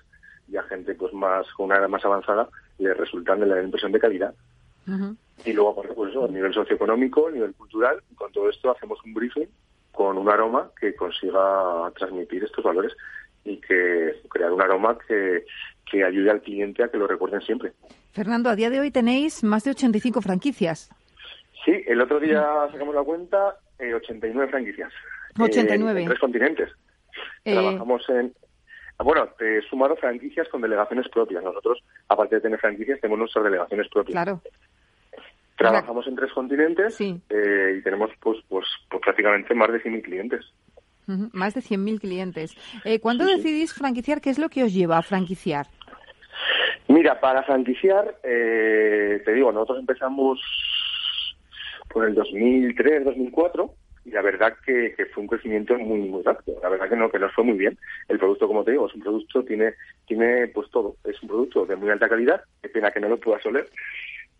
[0.47, 3.91] y a gente pues más con una edad más avanzada le resultan de la impresión
[3.91, 4.33] de calidad.
[4.87, 5.17] Uh -huh.
[5.45, 8.99] Y luego, por pues eso, a nivel socioeconómico, a nivel cultural, con todo esto hacemos
[9.05, 9.47] un briefing
[9.91, 12.93] con un aroma que consiga transmitir estos valores
[13.43, 15.43] y que crear un aroma que,
[15.89, 17.73] que ayude al cliente a que lo recuerden siempre.
[18.11, 20.91] Fernando, a día de hoy tenéis más de 85 franquicias.
[21.65, 24.93] Sí, el otro día sacamos la cuenta, eh, 89 franquicias.
[25.39, 25.99] 89.
[25.99, 26.69] Eh, en tres continentes.
[27.45, 27.53] Eh...
[27.53, 28.33] Trabajamos en...
[28.99, 31.43] Bueno, he sumado franquicias con delegaciones propias.
[31.43, 34.13] Nosotros, aparte de tener franquicias, tenemos nuestras delegaciones propias.
[34.13, 34.41] Claro.
[35.57, 37.19] Trabajamos en tres continentes sí.
[37.29, 40.45] eh, y tenemos pues, pues, pues prácticamente más de 100.000 clientes.
[41.07, 42.55] Uh -huh, más de 100.000 clientes.
[42.85, 44.21] Eh, ¿Cuándo sí, decidís franquiciar?
[44.21, 45.65] ¿Qué es lo que os lleva a franquiciar?
[46.87, 50.39] Mira, para franquiciar, eh, te digo, nosotros empezamos
[51.89, 53.73] por el 2003, 2004
[54.05, 56.59] y la verdad que, que, fue un crecimiento muy muy rápido.
[56.61, 57.77] La verdad que no que nos fue muy bien.
[58.07, 59.73] El producto, como te digo, es un producto tiene
[60.05, 60.95] tiene pues todo.
[61.03, 62.41] Es un producto de muy alta calidad.
[62.61, 63.67] Qué pena que no lo puedas oler.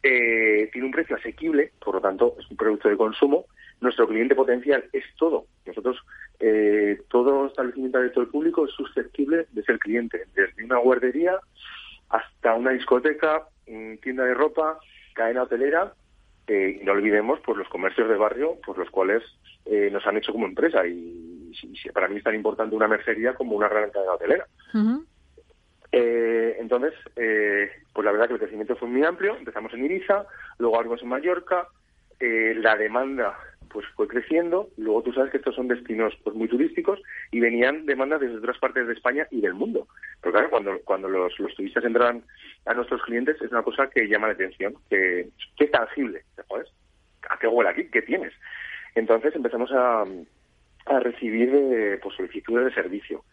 [0.03, 3.45] Eh, tiene un precio asequible, por lo tanto es un producto de consumo.
[3.81, 5.45] Nuestro cliente potencial es todo.
[5.65, 5.97] Nosotros
[6.39, 11.39] eh, todo establecimiento abierto al público es susceptible de ser cliente, desde una guardería
[12.09, 13.47] hasta una discoteca,
[14.01, 14.79] tienda de ropa,
[15.13, 15.93] cadena hotelera
[16.47, 19.21] eh, y no olvidemos pues los comercios de barrio por los cuales
[19.65, 23.35] eh, nos han hecho como empresa y, y, para mí es tan importante una mercería
[23.35, 24.47] como una gran cadena hotelera.
[25.91, 29.35] Eh, entonces, eh, pues la verdad que el crecimiento fue muy amplio.
[29.35, 30.25] Empezamos en Ibiza,
[30.59, 31.67] luego abrimos en Mallorca.
[32.19, 33.37] Eh, la demanda
[33.69, 34.69] pues fue creciendo.
[34.77, 36.99] Luego tú sabes que estos son destinos pues muy turísticos
[37.31, 39.87] y venían demandas desde otras partes de España y del mundo.
[40.21, 42.23] Pero claro, cuando, cuando los, turistas entran
[42.65, 46.23] a nuestros clientes es una cosa que llama la atención, que, que tangible.
[46.47, 46.67] ¿Sabes?
[47.29, 47.85] ¿A qué huele aquí?
[47.85, 48.33] ¿Qué tienes?
[48.95, 50.05] Entonces empezamos a,
[50.85, 53.23] a recibir eh, pues, solicitudes de servicio.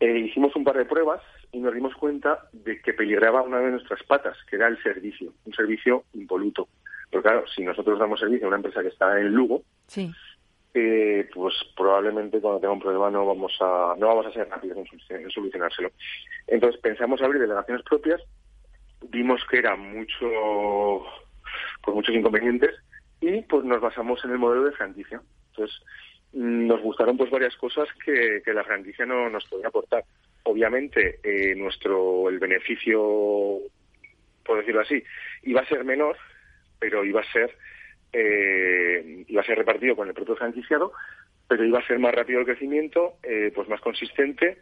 [0.00, 1.20] Eh, hicimos un par de pruebas
[1.54, 5.32] y nos dimos cuenta de que peligraba una de nuestras patas, que era el servicio,
[5.44, 6.68] un servicio impoluto.
[7.10, 10.10] Pero claro, si nosotros damos servicio a una empresa que está en Lugo, sí.
[10.74, 14.78] eh, pues probablemente cuando tenga un problema no vamos a no vamos a ser rápidos
[15.08, 15.92] en, solucionárselo.
[16.48, 18.20] Entonces pensamos abrir delegaciones propias,
[19.10, 20.26] vimos que era mucho
[21.82, 22.74] con muchos inconvenientes
[23.20, 25.22] y pues nos basamos en el modelo de franquicia.
[25.50, 25.80] Entonces
[26.32, 30.02] nos gustaron pues varias cosas que, que la franquicia no nos podía aportar.
[30.44, 33.58] Obviamente eh, nuestro el beneficio,
[34.44, 35.02] por decirlo así,
[35.42, 36.16] iba a ser menor
[36.84, 37.56] pero iba a ser
[38.12, 40.92] eh, iba a ser repartido con el propio franquiciado,
[41.48, 44.58] pero iba a ser más rápido el crecimiento, eh, pues más consistente,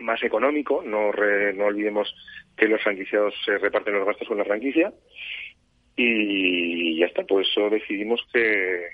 [0.00, 0.82] más económico.
[0.82, 2.12] No, re, no olvidemos
[2.56, 4.92] que los franquiciados se reparten los gastos con la franquicia
[5.94, 7.24] y ya está.
[7.24, 8.88] Por eso decidimos que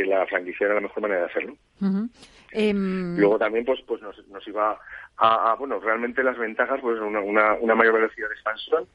[0.00, 1.56] que la franquicia era la mejor manera de hacerlo.
[1.80, 2.10] Uh -huh.
[2.52, 2.72] eh...
[2.74, 4.78] Luego también pues pues nos, nos iba
[5.16, 8.86] a, a, bueno realmente las ventajas pues una, una, una mayor velocidad de expansión,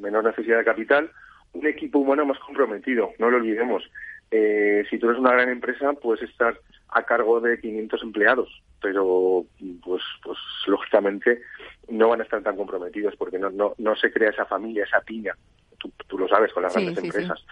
[0.00, 1.10] menor necesidad de capital
[1.54, 3.84] un equipo humano más comprometido, no lo olvidemos.
[4.30, 9.44] Eh, si tú eres una gran empresa, puedes estar a cargo de 500 empleados, pero
[9.84, 11.40] pues, pues lógicamente
[11.88, 15.00] no van a estar tan comprometidos porque no, no, no se crea esa familia, esa
[15.00, 15.34] piña.
[15.78, 17.44] Tú, tú lo sabes con las grandes empresas.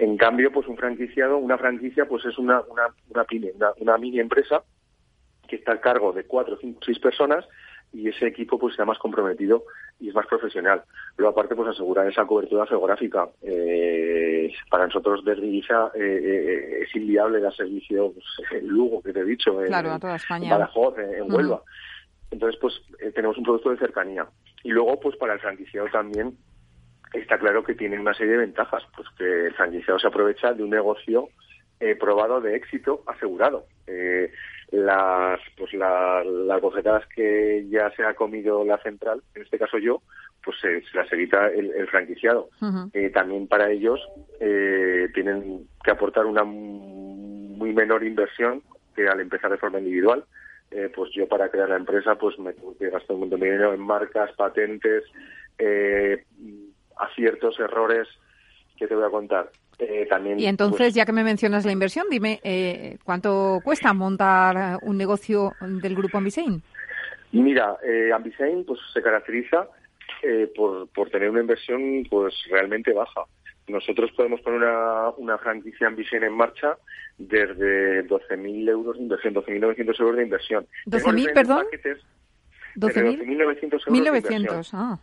[0.00, 3.98] En cambio, pues un franquiciado, una franquicia, pues es una, una, una pyme, una, una
[3.98, 4.62] mini empresa
[5.46, 7.44] que está a cargo de cuatro, cinco, seis personas
[7.92, 9.64] y ese equipo pues sea más comprometido
[9.98, 10.84] y es más profesional.
[11.18, 13.28] Luego aparte pues asegurar esa cobertura geográfica.
[13.42, 19.12] Eh, para nosotros desde Ibiza eh, eh, es inviable dar servicio pues, en Lugo, que
[19.12, 20.44] te he dicho, en, a toda España.
[20.44, 21.62] en Badajoz, en, Huelva.
[22.30, 22.80] Entonces pues
[23.14, 24.26] tenemos un producto de cercanía.
[24.62, 26.38] Y luego pues para el franquiciado también
[27.12, 30.62] está claro que tiene una serie de ventajas, pues que el franquiciado se aprovecha de
[30.62, 31.28] un negocio
[31.98, 33.64] probado de éxito asegurado.
[33.86, 34.30] Eh,
[34.70, 40.02] las pues las bofetadas que ya se ha comido la central, en este caso yo,
[40.44, 42.50] pues se, las evita el, franquiciado.
[42.92, 44.00] Eh, también para ellos
[44.38, 48.62] eh, tienen que aportar una muy menor inversión
[48.94, 50.24] que al empezar de forma individual.
[50.70, 53.46] Eh, pues yo para crear la empresa pues me tengo que gastar un montón de
[53.46, 55.02] dinero en marcas, patentes,
[57.00, 58.08] aciertos, errores,
[58.76, 59.50] que te voy a contar.
[59.78, 63.94] Eh, también, y entonces, pues, ya que me mencionas la inversión, dime, eh, ¿cuánto cuesta
[63.94, 66.62] montar un negocio del grupo Ambisein?
[67.32, 69.68] Mira, eh, Ambisein pues, se caracteriza
[70.22, 73.22] eh, por, por tener una inversión pues realmente baja.
[73.68, 76.76] Nosotros podemos poner una, una franquicia Ambisein en marcha
[77.16, 80.66] desde 12.000 euros de inversión, 12.900 euros de inversión.
[80.86, 81.66] ¿12.000, perdón?
[82.76, 84.98] 12.900 euros 1.900, ah.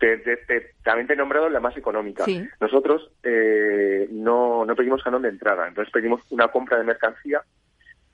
[0.00, 2.24] Te, también te he nombrado la más económica.
[2.60, 7.42] Nosotros eh, no, no pedimos canon de entrada, entonces pedimos una compra de mercancía,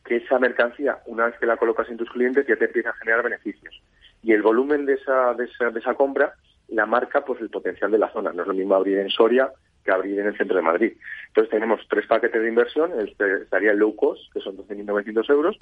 [0.05, 2.95] que esa mercancía, una vez que la colocas en tus clientes, ya te empieza a
[2.95, 3.81] generar beneficios.
[4.23, 6.35] Y el volumen de esa, de esa, de esa compra
[6.69, 8.33] la marca pues el potencial de la zona.
[8.33, 9.51] No es lo mismo abrir en Soria
[9.85, 10.93] que abrir en el centro de Madrid.
[11.29, 15.57] Entonces tenemos tres paquetes de inversión, este, estaría el low cost, que son 12.900 euros,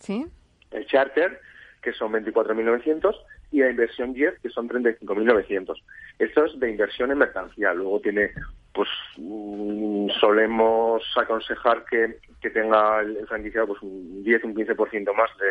[0.71, 1.41] el charter,
[1.85, 3.15] que son 24.900,
[3.53, 5.81] y la inversión 10, que son 35.900.
[6.19, 7.75] Esto es de inversión en mercancía.
[7.75, 8.31] Luego tiene,
[8.73, 15.31] pues, mm, solemos aconsejar que, que tenga el, franquiciado pues un 10, un 15% más
[15.39, 15.51] de,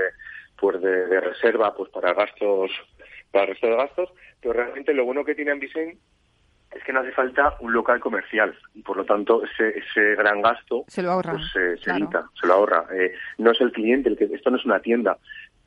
[0.59, 2.71] pues, de, reserva pues para gastos,
[3.31, 4.09] para el resto de gastos.
[4.41, 5.97] Pero realmente lo bueno que tiene Ambisein
[6.75, 10.41] es que no hace falta un local comercial y por lo tanto ese, ese gran
[10.41, 12.85] gasto se lo ahorra, pues, se, se evita, se lo ahorra.
[12.93, 15.17] Eh, no es el cliente, el que esto no es una tienda,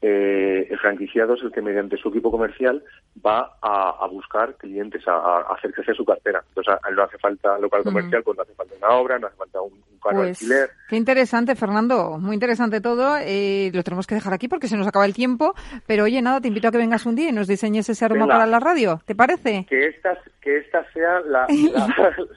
[0.03, 2.82] eh, el franquiciado es el que mediante su equipo comercial
[3.24, 6.42] va a, buscar clientes, a, hacer crecer su cartera.
[6.49, 9.61] Entonces, no hace falta local comercial, pues no hace falta una obra, no hace falta
[9.62, 10.70] un, un carro pues, alquiler.
[10.88, 12.18] Qué interesante, Fernando.
[12.18, 13.16] Muy interesante todo.
[13.20, 15.55] Eh, lo tenemos que dejar aquí porque se nos acaba el tiempo.
[15.86, 18.26] Pero oye, nada, te invito a que vengas un día y nos diseñes ese aroma
[18.26, 19.01] para la radio.
[19.07, 19.66] ¿Te parece?
[19.68, 21.47] Que esta, que esta sea la,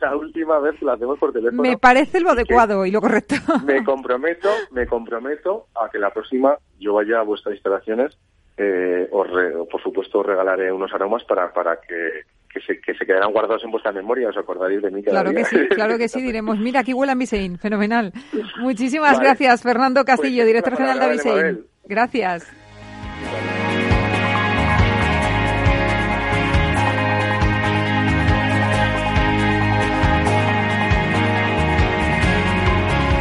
[0.01, 1.61] la, última vez que la hacemos por teléfono.
[1.61, 3.35] Me parece lo adecuado y lo correcto.
[3.65, 8.17] Me comprometo, me comprometo a que la próxima yo vaya a vuestras instalaciones,
[8.57, 9.27] eh, os
[9.69, 13.63] por supuesto os regalaré unos aromas para, para que, que se, que se quedarán guardados
[13.63, 16.59] en vuestra memoria, os acordaréis de mí cada Claro que sí, claro que sí, diremos,
[16.59, 18.11] mira, aquí huele a Misein, fenomenal.
[18.59, 21.65] Muchísimas gracias, Fernando Castillo, pues, director general de Misein.
[21.85, 22.51] Gracias.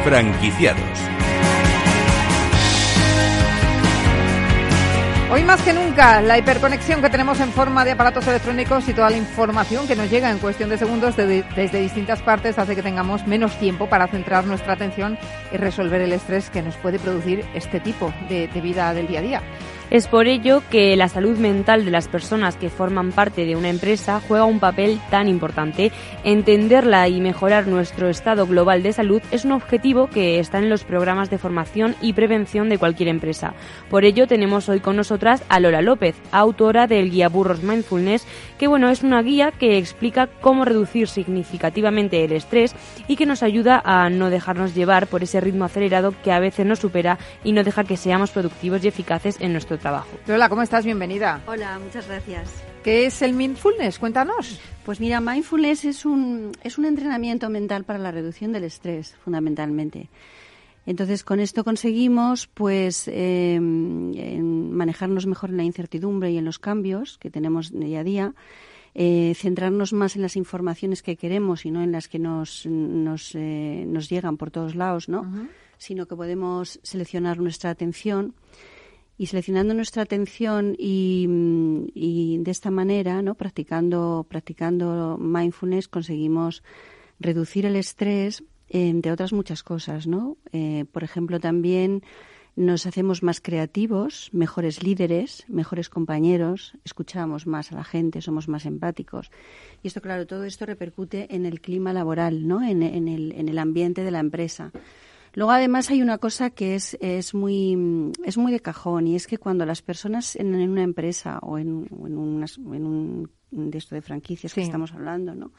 [0.04, 1.07] Franquiciados
[5.30, 9.10] Hoy más que nunca, la hiperconexión que tenemos en forma de aparatos electrónicos y toda
[9.10, 13.26] la información que nos llega en cuestión de segundos desde distintas partes hace que tengamos
[13.26, 15.18] menos tiempo para centrar nuestra atención
[15.52, 19.22] y resolver el estrés que nos puede producir este tipo de vida del día a
[19.22, 19.42] día.
[19.90, 23.70] Es por ello que la salud mental de las personas que forman parte de una
[23.70, 25.92] empresa juega un papel tan importante.
[26.24, 30.84] Entenderla y mejorar nuestro estado global de salud es un objetivo que está en los
[30.84, 33.54] programas de formación y prevención de cualquier empresa.
[33.88, 38.26] Por ello tenemos hoy con nosotras a Lola López, autora del guía Burros Mindfulness,
[38.58, 42.74] que bueno, es una guía que explica cómo reducir significativamente el estrés
[43.08, 46.66] y que nos ayuda a no dejarnos llevar por ese ritmo acelerado que a veces
[46.66, 50.08] nos supera y no deja que seamos productivos y eficaces en nuestro trabajo.
[50.26, 50.84] Lola, ¿cómo estás?
[50.84, 51.40] Bienvenida.
[51.46, 52.50] Hola, muchas gracias.
[52.84, 53.98] ¿Qué es el mindfulness?
[53.98, 54.60] Cuéntanos.
[54.84, 60.08] Pues mira, mindfulness es un, es un entrenamiento mental para la reducción del estrés, fundamentalmente.
[60.88, 67.18] Entonces, con esto conseguimos, pues, em, manejarnos mejor en la incertidumbre y en los cambios
[67.18, 68.34] que tenemos día a día,
[68.94, 73.34] eh, centrarnos más en las informaciones que queremos y no en las que nos, nos,
[73.34, 75.30] eh, nos llegan por todos lados, ¿no?
[75.76, 78.34] Sino que podemos seleccionar nuestra atención
[79.18, 83.34] y seleccionando nuestra atención y, de esta manera, ¿no?
[83.34, 86.62] practicando, practicando mindfulness, conseguimos
[87.20, 90.36] reducir el estrés entre otras muchas cosas, ¿no?
[90.52, 92.02] Eh, por ejemplo, también
[92.56, 98.66] nos hacemos más creativos, mejores líderes, mejores compañeros, escuchamos más a la gente, somos más
[98.66, 99.30] empáticos.
[99.82, 102.60] Y esto, claro, todo esto repercute en el clima laboral, ¿no?
[102.60, 104.72] en, el, en el ambiente de la empresa.
[105.34, 109.28] Luego, además, hay una cosa que es, es, muy, es muy de cajón y es
[109.28, 112.44] que cuando las personas en, una empresa o en, en,
[112.74, 115.52] en un de esto de franquicias que estamos hablando, ¿no?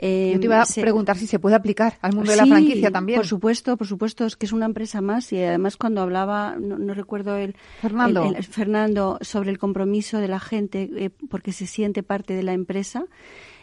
[0.00, 2.92] Yo te iba a eh, preguntar si se puede aplicar al mundo de la franquicia
[2.92, 3.18] también.
[3.18, 6.94] Por supuesto, por supuesto, es que es una empresa más y además cuando hablaba, no,
[6.94, 8.32] recuerdo el Fernando.
[8.48, 13.06] Fernando sobre el compromiso de la gente eh, porque se siente parte de la empresa.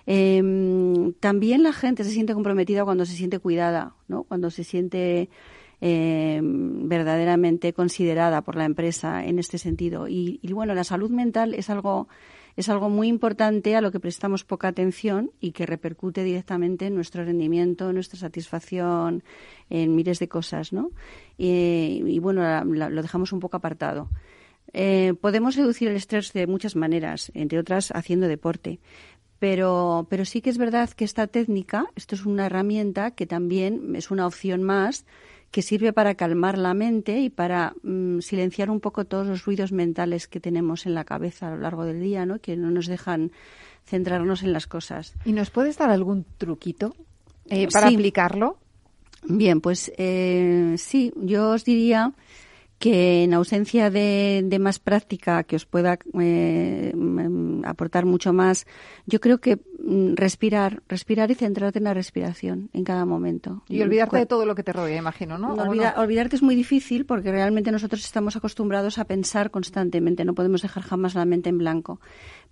[0.05, 4.23] Em, también la gente se siente comprometida cuando se siente cuidada, ¿no?
[4.23, 5.29] Cuando se siente
[5.79, 10.09] em, verdaderamente considerada por la empresa en este sentido.
[10.09, 12.09] y, bueno, la salud mental es algo
[12.55, 16.95] es algo muy importante a lo que prestamos poca atención y que repercute directamente en
[16.95, 19.23] nuestro rendimiento, en nuestra satisfacción,
[19.69, 20.91] en miles de cosas, ¿no?
[21.37, 24.09] Y, bueno, lo dejamos un poco apartado.
[24.73, 28.79] Eh, podemos reducir el estrés de muchas maneras, entre otras haciendo deporte.
[29.39, 33.95] Pero, pero sí que es verdad que esta técnica, esto es una herramienta que también
[33.95, 35.05] es una opción más
[35.55, 39.71] que sirve para calmar la mente y para mm, silenciar un poco todos los ruidos
[39.71, 42.39] mentales que tenemos en la cabeza a lo largo del día, ¿no?
[42.39, 43.31] que no nos dejan
[43.85, 45.13] centrarnos en las cosas.
[45.23, 46.93] ¿Y nos puedes dar algún truquito
[47.45, 48.57] eh, para aplicarlo?
[49.23, 52.11] Bien, pues eh, sí, yo os diría
[52.77, 58.67] que en ausencia de, más práctica que os pueda eh, mm, aportar mucho más,
[59.05, 59.59] yo creo que
[60.15, 63.63] respirar, respirar y centrarte en la respiración en cada momento.
[63.69, 65.53] Y olvidarte de todo lo que te rodea, imagino, ¿no?
[65.53, 70.83] Olvidarte es muy difícil porque realmente nosotros estamos acostumbrados a pensar constantemente, no podemos dejar
[70.83, 71.99] jamás la mente en blanco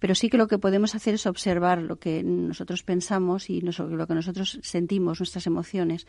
[0.04, 4.06] pero sí que lo que podemos hacer es observar lo que nosotros pensamos y lo
[4.06, 6.08] que nosotros sentimos, nuestras emociones.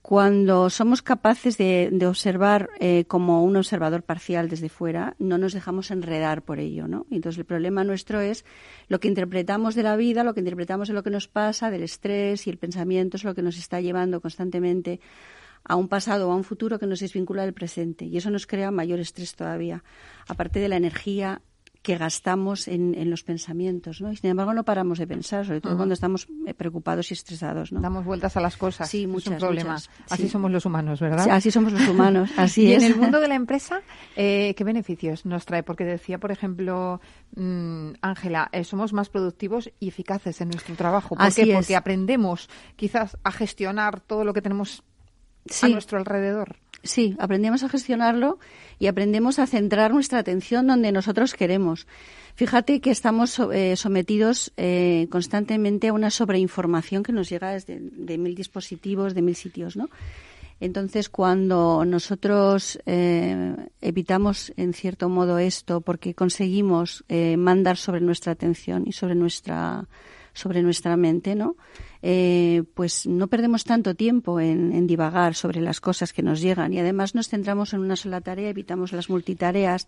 [0.00, 5.90] Cuando somos capaces de, observar eh, como un observador parcial desde fuera, no nos dejamos
[5.90, 7.06] enredar por ello, ¿no?
[7.10, 8.46] Entonces el problema nuestro es
[8.88, 11.82] lo que interpretamos de la vida, lo que interpretamos de lo que nos pasa, del
[11.82, 15.00] estrés y el pensamiento es lo que nos está llevando constantemente
[15.64, 18.46] a un pasado o a un futuro que nos desvincula del presente y eso nos
[18.46, 19.84] crea mayor estrés todavía.
[20.26, 21.42] Aparte de la energía
[21.82, 24.12] que gastamos en, en, los pensamientos, ¿no?
[24.12, 27.72] Y sin embargo no paramos de pensar, sobre todo cuando estamos eh, preocupados y estresados,
[27.72, 27.80] ¿no?
[27.80, 28.90] Damos vueltas a las cosas.
[28.90, 29.78] Sí, muchas, es un problema.
[30.10, 31.24] Así somos los humanos, ¿verdad?
[31.24, 32.82] Sí, así somos los humanos, así y es.
[32.82, 33.80] en el mundo de la empresa,
[34.14, 35.62] eh, ¿qué beneficios nos trae?
[35.62, 37.00] Porque decía, por ejemplo,
[37.36, 41.16] mm, Ángela, eh, somos más productivos y eficaces en nuestro trabajo.
[41.16, 41.54] ¿Por qué?
[41.54, 44.82] Porque aprendemos quizás a gestionar todo lo que tenemos
[45.62, 46.56] a nuestro alrededor.
[46.82, 48.38] Sí, aprendemos a gestionarlo
[48.78, 51.86] y aprendemos a centrar nuestra atención donde nosotros queremos.
[52.34, 58.16] Fíjate que estamos eh, sometidos eh, constantemente a una sobreinformación que nos llega desde de
[58.16, 59.90] mil dispositivos, de mil sitios, ¿no?
[60.58, 67.02] Entonces, cuando nosotros eh, evitamos, en cierto modo, esto, porque conseguimos
[67.38, 69.86] mandar sobre nuestra atención y sobre nuestra
[70.32, 71.56] sobre nuestra mente, ¿no?
[72.02, 76.78] Eh, pues no perdemos tanto tiempo en, divagar sobre las cosas que nos llegan y
[76.78, 79.86] además nos centramos en una sola tarea, evitamos las multitareas.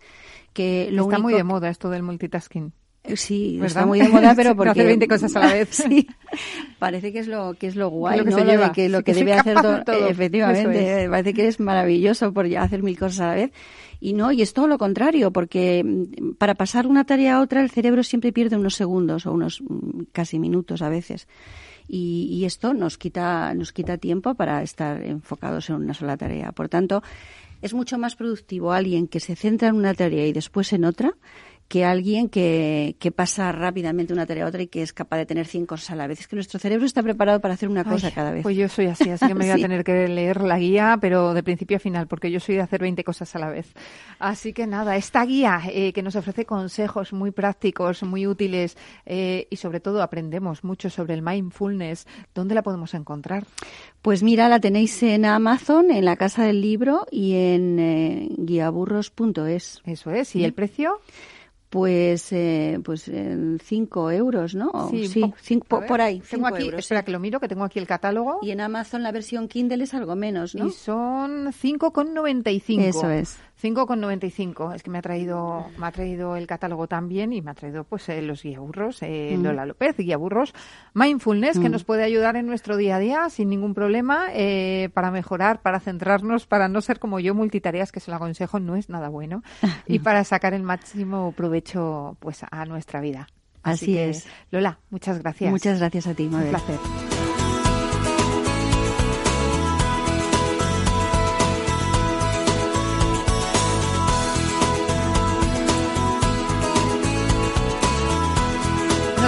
[0.53, 2.73] Que lo está muy de moda esto del multitasking.
[3.03, 5.69] Eh, sí, está muy de moda, pero porque hacer 20 cosas a la vez.
[5.71, 6.07] sí,
[6.79, 8.37] parece que es lo que es lo guay, lo que, ¿no?
[8.37, 8.71] se lleva.
[8.71, 10.07] que, lo que debe hacer todo.
[10.07, 13.51] Efectivamente, parece que es maravilloso por hacer mil cosas a la vez.
[13.99, 17.61] Y no, y es todo lo contrario, porque mm, para pasar una tarea a otra
[17.61, 21.27] el cerebro siempre pierde unos segundos o unos mm, casi minutos a veces.
[21.87, 26.53] Y, y esto nos quita, nos quita tiempo para estar enfocados en una sola tarea.
[26.53, 27.03] Por tanto,
[27.61, 31.13] es mucho más productivo alguien que se centra en una tarea y después en otra
[31.73, 35.25] que alguien que, que, pasa rápidamente una tarea a otra y que es capaz de
[35.25, 36.19] tener cinco cosas a la vez.
[36.19, 38.43] Es que nuestro cerebro está preparado para hacer una cosa cada vez.
[38.43, 41.33] Pues yo soy así, así que me voy a tener que leer la guía, pero
[41.33, 43.73] de principio a final, porque yo soy de hacer 20 cosas a la vez.
[44.19, 49.47] Así que nada, esta guía eh, que nos ofrece consejos muy prácticos, muy útiles eh,
[49.49, 52.05] y sobre todo aprendemos mucho sobre el mindfulness,
[52.35, 53.47] ¿dónde la podemos encontrar?
[54.03, 59.81] Pues mira, la tenéis en Amazon, en la Casa del Libro y en eh, guiaburros.es.
[59.87, 60.99] Eso es, ¿y el precio?
[61.73, 64.91] Pues, eh, pues en 5 euros, ¿no?
[64.91, 65.07] Sí,
[65.87, 66.21] por ahí.
[66.29, 68.37] Tengo aquí, espera que lo miro, que tengo aquí el catálogo.
[68.43, 70.67] Y en Amazon la versión Kindle es algo menos, ¿no?
[70.67, 72.79] Y son 5,95.
[72.79, 73.39] Eso es.
[73.63, 74.75] 5,95.
[74.75, 77.85] Es que me ha traído me ha traído el catálogo también y me ha traído
[77.85, 79.41] pues eh, los guiaburros, eh, mm.
[79.41, 80.53] Lola López, guiaburros
[80.93, 81.71] Mindfulness, que mm.
[81.71, 85.79] nos puede ayudar en nuestro día a día sin ningún problema eh, para mejorar, para
[85.79, 89.43] centrarnos, para no ser como yo multitareas, que se lo aconsejo, no es nada bueno,
[89.87, 93.27] y para sacar el máximo provecho pues a nuestra vida.
[93.63, 94.27] Así, es.
[94.51, 95.49] Lola, muchas gracias.
[95.49, 97.12] Muchas gracias a ti, Un placer.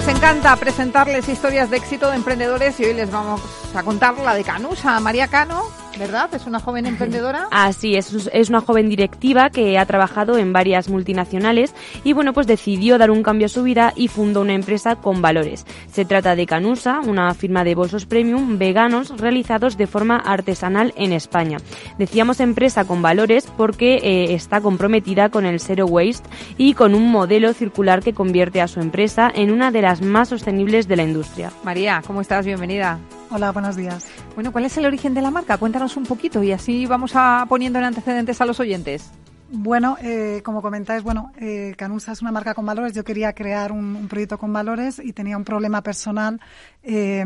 [0.06, 3.41] Nos encanta presentarles historias de éxito de emprendedores y hoy les vamos
[3.74, 4.99] a contar la de Canusa.
[4.99, 5.64] María Cano,
[5.98, 6.34] ¿verdad?
[6.34, 7.48] Es una joven emprendedora.
[7.52, 11.74] Así es, es una joven directiva que ha trabajado en varias multinacionales
[12.04, 15.22] y bueno, pues decidió dar un cambio a su vida y fundó una empresa con
[15.22, 15.66] valores.
[15.91, 21.14] Se trata de Canusa, una firma de bolsos premium veganos realizados de forma artesanal en
[21.14, 21.58] España.
[21.98, 27.12] Decíamos empresa con valores porque eh, está comprometida con el zero waste y con un
[27.12, 31.04] modelo circular que convierte a su empresa en una de las más sostenibles de la
[31.04, 31.52] industria.
[31.64, 32.46] María, ¿cómo estás?
[32.46, 33.00] Bienvenida.
[33.32, 34.06] Hola, buenos días.
[34.36, 35.58] Bueno, ¿cuál es el origen de la marca?
[35.58, 39.12] Cuéntanos un poquito y así vamos a poniendo en antecedentes a los oyentes.
[39.50, 42.94] Bueno, eh, como comentáis, bueno, eh, Canusa es una marca con valores.
[42.94, 46.40] Yo quería crear un, proyecto con valores y tenía un problema personal
[46.84, 47.26] eh,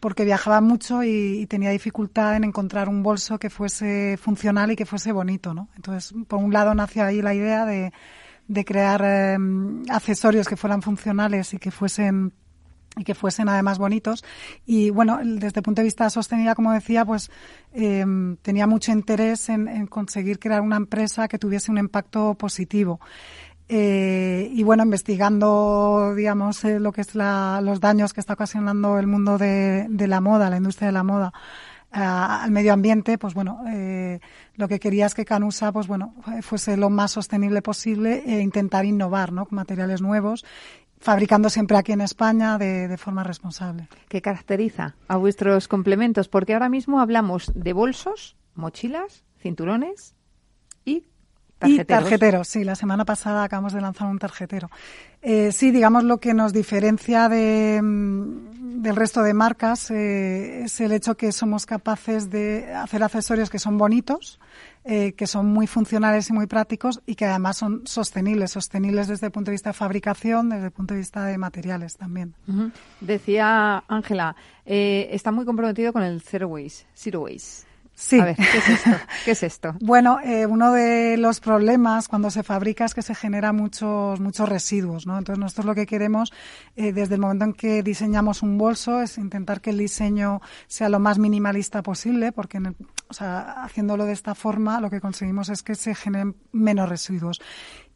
[0.00, 4.84] porque viajaba mucho y, tenía dificultad en encontrar un bolso que fuese funcional y que
[4.84, 5.68] fuese bonito, ¿no?
[5.76, 7.92] Entonces, por un lado nació ahí la idea de,
[8.48, 9.38] de crear
[9.88, 12.32] accesorios que fueran funcionales y que fuesen
[12.96, 14.24] y que fuesen además bonitos.
[14.66, 17.30] Y bueno, desde el punto de vista sostenible, como decía, pues
[17.72, 18.04] eh,
[18.42, 23.00] tenía mucho interés en, conseguir crear una empresa que tuviese un impacto positivo.
[23.68, 29.06] Eh, y bueno, investigando, digamos, eh, lo que es los daños que está ocasionando el
[29.06, 31.32] mundo de, la moda, la industria de la moda,
[31.90, 33.62] al medio ambiente, pues bueno,
[34.56, 38.86] lo que quería es que Canusa, pues bueno, fuese lo más sostenible posible e intentar
[38.86, 39.44] innovar, ¿no?
[39.44, 40.42] Con materiales nuevos
[41.02, 43.88] fabricando siempre aquí en España de, forma responsable.
[44.08, 46.28] ¿Qué caracteriza a vuestros complementos?
[46.28, 50.14] Porque ahora mismo hablamos de bolsos, mochilas, cinturones
[50.84, 51.04] y
[51.58, 51.82] tarjeteros.
[51.82, 52.64] Y tarjeteros, sí.
[52.64, 54.70] La semana pasada acabamos de lanzar un tarjetero.
[55.20, 57.80] Eh, sí, digamos lo que nos diferencia de,
[58.74, 63.58] del resto de marcas eh, es el hecho que somos capaces de hacer accesorios que
[63.58, 64.40] son bonitos,
[64.84, 69.26] eh, que son muy funcionales y muy prácticos y que además son sostenibles, sostenibles desde
[69.26, 72.34] el punto de vista de fabricación, desde el punto de vista de materiales también.
[73.00, 76.86] Decía Ángela, eh, está muy comprometido con el Zero Waste.
[76.94, 77.71] Zero Waste.
[78.02, 78.18] Sí.
[78.18, 78.90] A ver, ¿qué es esto?
[79.24, 79.74] ¿Qué es esto?
[79.80, 84.48] bueno, eh, uno de los problemas cuando se fabrica es que se genera muchos, muchos
[84.48, 85.16] residuos, ¿no?
[85.16, 86.32] Entonces nosotros lo que queremos
[86.74, 90.88] eh, desde el momento en que diseñamos un bolso es intentar que el diseño sea
[90.88, 92.60] lo más minimalista posible, porque
[93.08, 97.40] o sea, haciéndolo de esta forma lo que conseguimos es que se generen menos residuos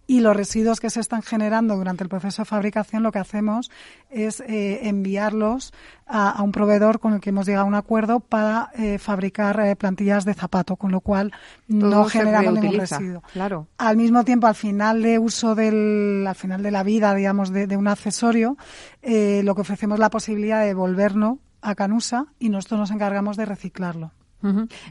[0.07, 3.71] y los residuos que se están generando durante el proceso de fabricación lo que hacemos
[4.11, 5.73] es eh, enviarlos
[6.07, 9.75] a, un proveedor con el que hemos llegado a un acuerdo para eh, fabricar eh,
[9.75, 11.33] plantillas de zapato, con lo cual
[11.67, 13.23] no generamos ningún residuo.
[13.33, 13.67] Claro.
[13.79, 17.67] Al mismo tiempo, al final de uso del, al final de la vida, digamos, de,
[17.67, 18.57] de un accesorio,
[19.03, 23.45] lo que ofrecemos es la posibilidad de devolvernos a Canusa y nosotros nos encargamos de
[23.45, 24.13] reciclarlo.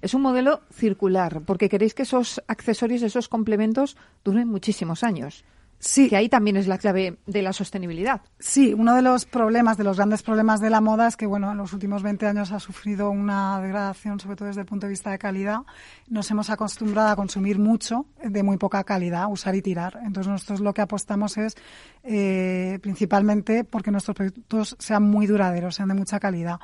[0.02, 5.46] Es un modelo circular, porque queréis que esos accesorios, esos complementos duren muchísimos años.
[5.80, 6.10] Sí.
[6.10, 8.22] Que ahí también es la clave de la sostenibilidad.
[8.40, 11.52] Sí, uno de los problemas, de los grandes problemas de la moda es que, bueno,
[11.52, 14.92] en los últimos 20 años ha sufrido una degradación, sobre todo desde el punto de
[14.92, 15.60] vista de calidad.
[16.08, 20.00] Nos hemos acostumbrado a consumir mucho de muy poca calidad, usar y tirar.
[20.04, 21.56] Entonces, nosotros lo que apostamos es,
[22.04, 26.60] eh, principalmente, porque nuestros productos sean muy duraderos, sean de mucha calidad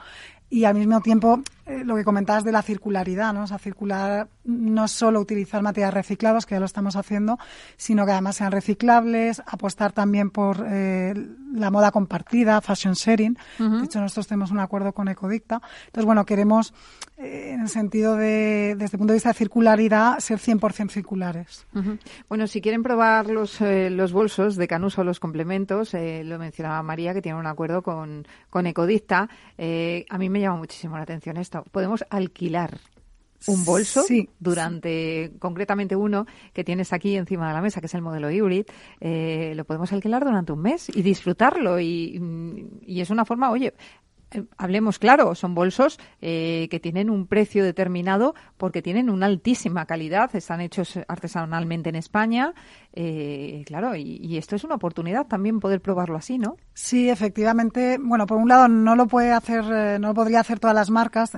[0.52, 1.42] y al mismo tiempo
[1.72, 3.44] eh, lo que comentabas de la circularidad, ¿no?
[3.44, 7.38] O sea, circular no solo utilizar materiales reciclados, que ya lo estamos haciendo,
[7.78, 11.14] sino que además sean reciclables, apostar también por eh,
[11.54, 13.38] la moda compartida, fashion sharing.
[13.60, 15.62] De hecho, nosotros tenemos un acuerdo con Ecodicta.
[15.86, 16.74] Entonces, bueno, queremos,
[17.18, 21.68] eh, en el sentido de, desde el punto de vista de circularidad, ser 100% circulares.
[22.28, 27.22] Bueno, si quieren probar los, los bolsos de Canuso, los complementos, lo mencionaba María, que
[27.22, 29.30] tiene un acuerdo con, con Ecodicta.
[30.10, 31.64] a mí me llama muchísimo la atención esto.
[31.72, 32.80] Podemos alquilar
[33.48, 34.04] un bolso
[34.40, 38.66] durante, concretamente uno que tienes aquí encima de la mesa, que es el modelo hybrid,
[39.00, 41.80] eh, lo podemos alquilar durante un mes y disfrutarlo.
[41.80, 42.22] Y,
[42.86, 43.74] y es una forma, oye,
[44.34, 49.86] eh, hablemos claro, son bolsos eh, que tienen un precio determinado porque tienen una altísima
[49.86, 52.54] calidad, están hechos artesanalmente en España,
[52.94, 56.58] eh, claro, y, esto es una oportunidad también poder probarlo así, ¿no?
[56.74, 57.98] Sí, efectivamente.
[58.02, 61.32] Bueno, por un lado no lo puede hacer, no lo podría hacer todas las marcas.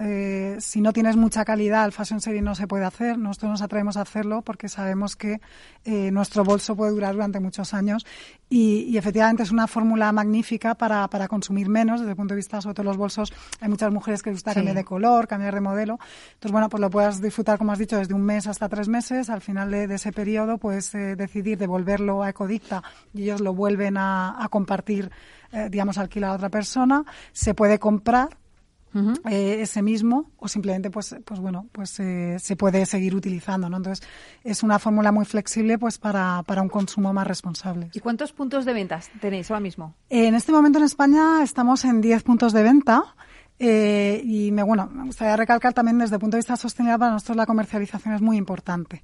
[0.59, 3.17] si no tienes mucha calidad, el fashion serie no se puede hacer.
[3.17, 5.41] Nosotros nos atrevemos a hacerlo porque sabemos que
[5.85, 8.05] nuestro bolso puede durar durante muchos años
[8.49, 12.61] y, efectivamente es una fórmula magnífica para, para consumir menos desde el punto de vista
[12.61, 15.61] sobre todo los bolsos hay muchas mujeres que les gusta cambiar de color, cambiar de
[15.61, 15.99] modelo.
[16.33, 19.29] Entonces, bueno, pues lo puedas disfrutar, como has dicho, desde un mes hasta tres meses.
[19.29, 22.81] Al final de, ese periodo, puedes eh, decidir devolverlo a Ecodicta
[23.13, 25.11] y ellos lo vuelven a, compartir,
[25.51, 27.03] eh, digamos, alquilar a otra persona.
[27.31, 28.37] Se puede comprar
[29.27, 33.77] eh, ese mismo o simplemente pues pues bueno pues eh, se puede seguir utilizando no
[33.77, 34.07] entonces
[34.43, 38.65] es una fórmula muy flexible pues para, para un consumo más responsable y cuántos puntos
[38.65, 42.61] de ventas tenéis ahora mismo en este momento en España estamos en 10 puntos de
[42.61, 43.15] venta
[43.59, 47.11] eh, y me, bueno, me gustaría recalcar también desde el punto de vista sostenible para
[47.11, 49.03] nosotros la comercialización es muy importante.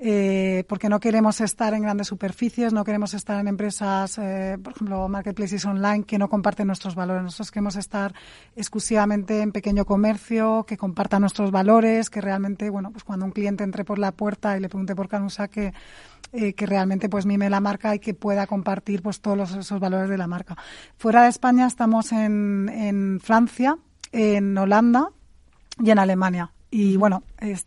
[0.00, 4.74] Eh, porque no queremos estar en grandes superficies, no queremos estar en empresas, eh, por
[4.74, 7.24] ejemplo, marketplaces online que no comparten nuestros valores.
[7.24, 8.14] Nosotros queremos estar
[8.54, 13.64] exclusivamente en pequeño comercio, que comparta nuestros valores, que realmente, bueno, pues cuando un cliente
[13.64, 15.72] entre por la puerta y le pregunte por Canusa, que,
[16.32, 20.08] eh, que realmente pues mime la marca y que pueda compartir pues todos esos valores
[20.08, 20.56] de la marca.
[20.96, 23.76] Fuera de España estamos en, en Francia,
[24.12, 25.08] en Holanda
[25.80, 26.52] y en Alemania.
[26.70, 27.22] Y bueno,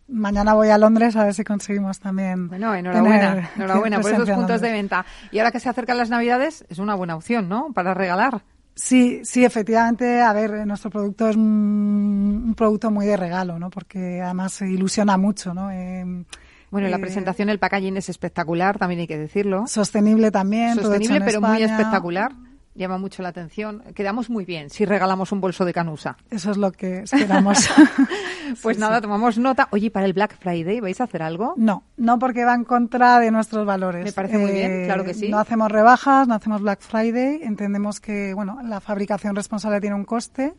[0.08, 2.48] mañana voy a Londres a ver si conseguimos también.
[2.48, 5.04] Bueno, enhorabuena, enhorabuena por esos puntos de venta.
[5.32, 7.72] Y ahora que se acercan las Navidades, es una buena opción, ¿no?
[7.72, 8.42] Para regalar.
[8.74, 10.20] Sí, sí, efectivamente.
[10.20, 13.70] A ver, nuestro producto es un, producto muy de regalo, ¿no?
[13.70, 15.70] Porque además se ilusiona mucho, ¿no?
[15.72, 16.24] Eh,
[16.70, 19.66] bueno, la presentación, el packaging es espectacular, también hay que decirlo.
[19.66, 20.76] Sostenible también.
[20.76, 22.32] Sostenible, pero muy espectacular
[22.74, 23.82] llama mucho la atención.
[23.94, 26.16] Quedamos muy bien si regalamos un bolso de canusa.
[26.30, 27.68] Eso es lo que esperamos.
[28.62, 29.68] pues nada, tomamos nota.
[29.70, 31.54] Oye, ¿para el Black Friday vais a hacer algo?
[31.56, 34.04] No, no porque va en contra de nuestros valores.
[34.04, 35.28] Me parece muy bien, claro que sí.
[35.28, 37.40] No hacemos rebajas, no hacemos Black Friday.
[37.42, 40.54] Entendemos que, bueno, la fabricación responsable tiene un coste.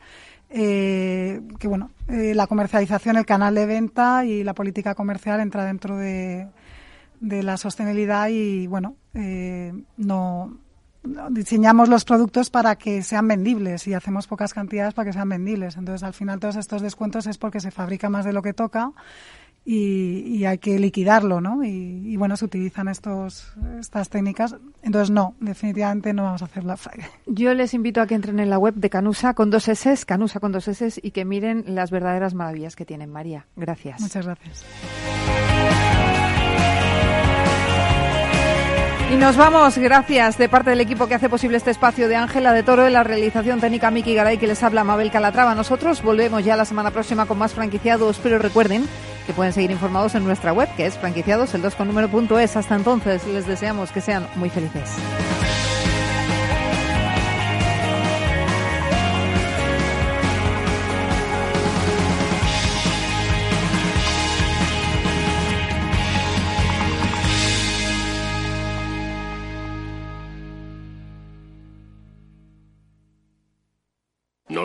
[0.56, 5.66] Eh, que bueno, eh, la comercialización, el canal de venta y la política comercial entra
[5.66, 6.48] dentro de,
[7.20, 10.60] de la sostenibilidad y bueno, eh, no
[11.30, 15.78] diseñamos los productos para que sean vendibles y hacemos pocas cantidades para que sean vendibles.
[15.78, 18.92] Entonces, al final, todos estos descuentos es porque se fabrica más de lo que toca
[19.66, 21.64] y, hay que liquidarlo, ¿no?
[21.64, 24.56] Y, bueno, se utilizan estos, estas técnicas.
[24.82, 27.08] Entonces, no, definitivamente no vamos a hacer la Friday.
[27.26, 30.40] Yo les invito a que entren en la web de Canusa con dos S, Canusa
[30.40, 33.10] con dos S, y que miren las verdaderas maravillas que tienen.
[33.10, 34.02] María, gracias.
[34.02, 34.66] Muchas gracias.
[39.12, 42.52] Y nos vamos, gracias de parte del equipo que hace posible este espacio de Ángela
[42.52, 45.54] de Toro, de la realización técnica Miki Garay, que les habla Mabel Calatrava.
[45.54, 48.88] Nosotros volvemos ya la semana próxima con más franquiciados, pero recuerden
[49.28, 52.40] que pueden seguir informados en nuestra web, que es franquiciados, el 2 con número punto
[52.40, 52.56] es.
[52.56, 54.90] Hasta entonces, les deseamos que sean muy felices.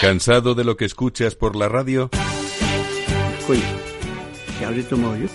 [0.00, 2.08] ¿Cansado de lo que escuchas por la radio?
[3.48, 3.64] Oye,
[4.56, 5.26] ¿qué habré tomado yo?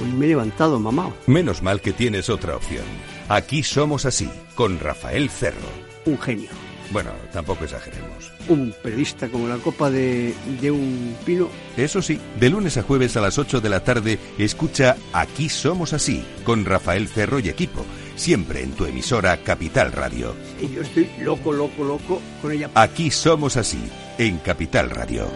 [0.00, 1.12] Hoy me he levantado, mamá.
[1.26, 2.84] Menos mal que tienes otra opción.
[3.28, 5.66] Aquí somos así, con Rafael Cerro.
[6.04, 6.50] Un genio.
[6.92, 8.30] Bueno, tampoco exageremos.
[8.48, 11.48] Un periodista como la copa de, de, un pino.
[11.76, 15.92] Eso sí, de lunes a jueves a las 8 de la tarde, escucha Aquí Somos
[15.92, 17.84] Así, con Rafael Cerro y equipo
[18.18, 20.34] siempre en tu emisora Capital Radio.
[20.60, 22.70] Y yo estoy loco, loco, loco con ella.
[22.74, 23.78] Aquí somos así,
[24.18, 25.26] en Capital Radio.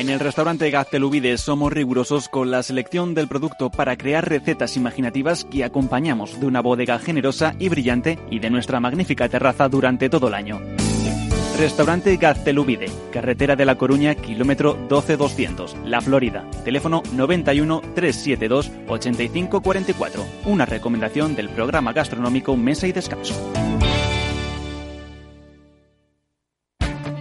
[0.00, 5.44] En el restaurante Gaztelubides somos rigurosos con la selección del producto para crear recetas imaginativas
[5.44, 10.28] que acompañamos de una bodega generosa y brillante y de nuestra magnífica terraza durante todo
[10.28, 10.58] el año.
[11.60, 16.48] Restaurante Gaztelubide, carretera de La Coruña, kilómetro 12200, La Florida.
[16.64, 20.24] Teléfono 91 372 8544.
[20.46, 23.34] Una recomendación del programa gastronómico Mesa y Descanso.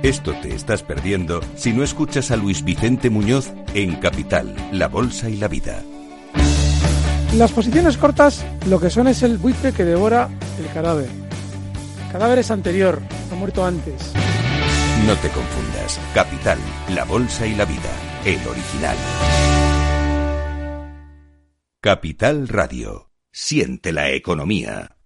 [0.04, 5.30] Esto te estás perdiendo si no escuchas a Luis Vicente Muñoz en Capital, La Bolsa
[5.30, 5.84] y la Vida.
[7.36, 11.29] Las posiciones cortas lo que son es el buitre que devora el cadáver.
[12.12, 13.02] Cadáver es anterior,
[13.32, 14.14] ha muerto antes.
[15.06, 16.00] No te confundas.
[16.14, 16.58] Capital,
[16.94, 17.92] la bolsa y la vida.
[18.26, 18.98] El original.
[21.82, 23.12] Capital Radio.
[23.32, 24.99] Siente la economía.